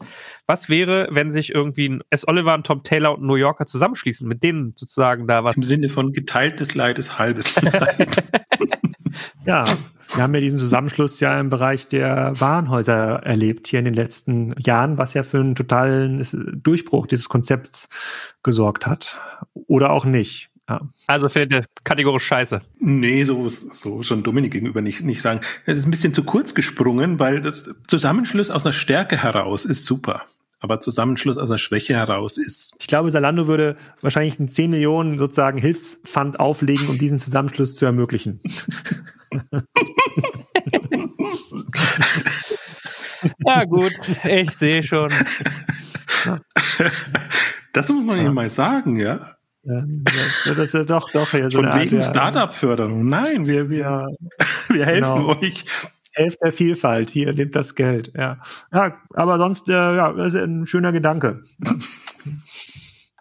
[0.47, 2.27] Was wäre, wenn sich irgendwie ein S.
[2.27, 5.55] Oliver, ein Tom Taylor und ein New Yorker zusammenschließen, mit denen sozusagen da was?
[5.55, 8.21] Im Sinne von geteiltes Leid ist halbes Leid.
[9.45, 9.63] ja,
[10.13, 14.53] wir haben ja diesen Zusammenschluss ja im Bereich der Warenhäuser erlebt hier in den letzten
[14.59, 16.27] Jahren, was ja für einen totalen
[16.61, 17.87] Durchbruch dieses Konzepts
[18.43, 19.21] gesorgt hat.
[19.53, 20.50] Oder auch nicht.
[20.71, 20.79] Ja.
[21.07, 22.61] Also findet ihr kategorisch scheiße?
[22.79, 25.41] Nee, so, so schon Dominik gegenüber nicht, nicht sagen.
[25.65, 29.83] Es ist ein bisschen zu kurz gesprungen, weil das Zusammenschluss aus einer Stärke heraus ist
[29.85, 30.23] super.
[30.61, 32.77] Aber Zusammenschluss aus einer Schwäche heraus ist.
[32.79, 37.83] Ich glaube, Salando würde wahrscheinlich einen 10 Millionen sozusagen Hilfsfund auflegen, um diesen Zusammenschluss zu
[37.83, 38.39] ermöglichen.
[43.45, 43.91] ja, gut,
[44.23, 45.11] ich sehe schon.
[47.73, 48.25] Das muss man ja.
[48.25, 49.35] ihm mal sagen, ja.
[49.63, 49.83] Ja,
[50.45, 51.33] das ist ja doch, doch.
[51.33, 53.07] Ja, so Von wegen Art, Startup-Förderung.
[53.07, 54.07] Nein, wir, wir,
[54.69, 55.39] wir helfen genau.
[55.39, 55.65] euch.
[56.13, 57.09] Helft der Vielfalt.
[57.09, 58.11] Hier, nehmt das Geld.
[58.15, 58.39] Ja,
[58.73, 61.43] ja aber sonst, äh, ja, das ist ein schöner Gedanke.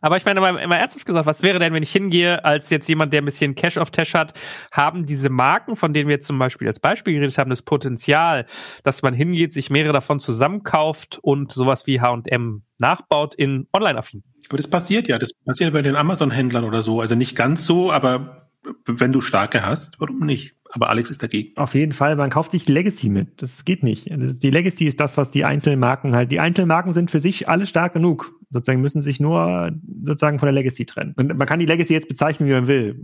[0.00, 3.12] Aber ich meine, immer, ernsthaft gesagt, was wäre denn, wenn ich hingehe, als jetzt jemand,
[3.12, 4.32] der ein bisschen Cash auf Tash hat,
[4.72, 8.46] haben diese Marken, von denen wir jetzt zum Beispiel als Beispiel geredet haben, das Potenzial,
[8.82, 14.22] dass man hingeht, sich mehrere davon zusammenkauft und sowas wie H&M nachbaut in Online-affin.
[14.48, 17.00] Aber das passiert ja, das passiert bei den Amazon-Händlern oder so.
[17.00, 18.48] Also nicht ganz so, aber
[18.86, 20.56] wenn du starke hast, warum nicht?
[20.72, 21.56] Aber Alex ist dagegen.
[21.58, 23.42] Auf jeden Fall, man kauft sich Legacy mit.
[23.42, 24.08] Das geht nicht.
[24.10, 26.30] Das, die Legacy ist das, was die einzelnen Marken halt.
[26.30, 29.70] Die einzelnen Marken sind für sich alle stark genug sozusagen müssen sich nur
[30.04, 31.14] sozusagen von der Legacy trennen.
[31.16, 33.00] Und man kann die Legacy jetzt bezeichnen, wie man will.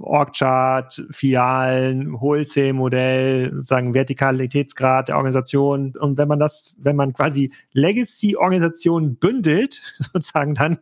[0.00, 5.94] Org-Chart, Filialen, Wholesale-Modell, sozusagen Vertikalitätsgrad der Organisation.
[5.98, 10.78] Und wenn man das, wenn man quasi Legacy-Organisationen bündelt, sozusagen, dann,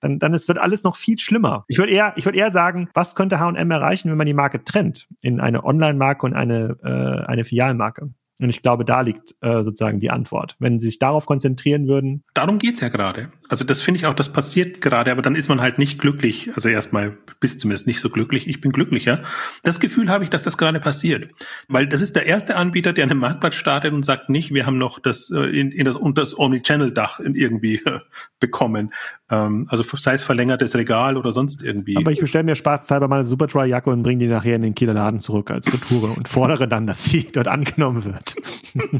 [0.00, 1.64] dann, dann es wird alles noch viel schlimmer.
[1.68, 4.62] Ich würde eher, ich würde eher sagen, was könnte H&M erreichen, wenn man die Marke
[4.64, 8.10] trennt in eine Online-Marke und eine, äh, eine Filialmarke?
[8.42, 10.56] Und ich glaube, da liegt äh, sozusagen die Antwort.
[10.58, 12.24] Wenn sie sich darauf konzentrieren würden.
[12.34, 13.30] Darum geht's ja gerade.
[13.50, 16.52] Also das finde ich auch, das passiert gerade, aber dann ist man halt nicht glücklich.
[16.54, 18.46] Also erstmal bist zumindest nicht so glücklich.
[18.46, 19.24] Ich bin glücklicher.
[19.64, 21.28] Das Gefühl habe ich, dass das gerade passiert.
[21.66, 24.78] Weil das ist der erste Anbieter, der einen Marktplatz startet und sagt nicht, wir haben
[24.78, 27.80] noch das äh, in, in das, unter das Omnichannel-Dach irgendwie
[28.38, 28.92] bekommen.
[29.30, 31.96] Ähm, also sei es verlängertes Regal oder sonst irgendwie.
[31.96, 34.94] Aber ich bestelle mir spaßhalber mal eine Superdry-Jacke und bringe die nachher in den Kieler
[34.94, 38.36] Laden zurück als Retoure und fordere dann, dass sie dort angenommen wird.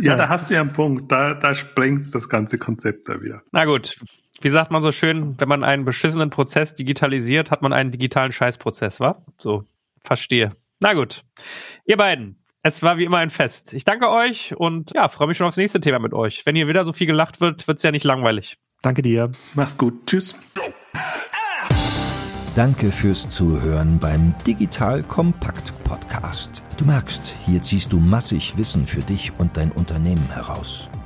[0.00, 1.12] ja, da hast du ja einen Punkt.
[1.12, 3.42] Da, da sprengt das ganze Konzept da wieder.
[3.52, 3.98] Na gut.
[4.40, 8.32] Wie sagt man so schön, wenn man einen beschissenen Prozess digitalisiert, hat man einen digitalen
[8.32, 9.24] Scheißprozess, wa?
[9.38, 9.64] So,
[10.02, 10.50] verstehe.
[10.80, 11.24] Na gut.
[11.86, 13.72] Ihr beiden, es war wie immer ein Fest.
[13.72, 16.44] Ich danke euch und ja, freue mich schon aufs nächste Thema mit euch.
[16.44, 18.58] Wenn hier wieder so viel gelacht wird, wird es ja nicht langweilig.
[18.82, 19.30] Danke dir.
[19.54, 20.06] Mach's gut.
[20.06, 20.38] Tschüss.
[22.54, 26.62] Danke fürs Zuhören beim Digital Kompakt Podcast.
[26.76, 30.88] Du merkst, hier ziehst du massig Wissen für dich und dein Unternehmen heraus.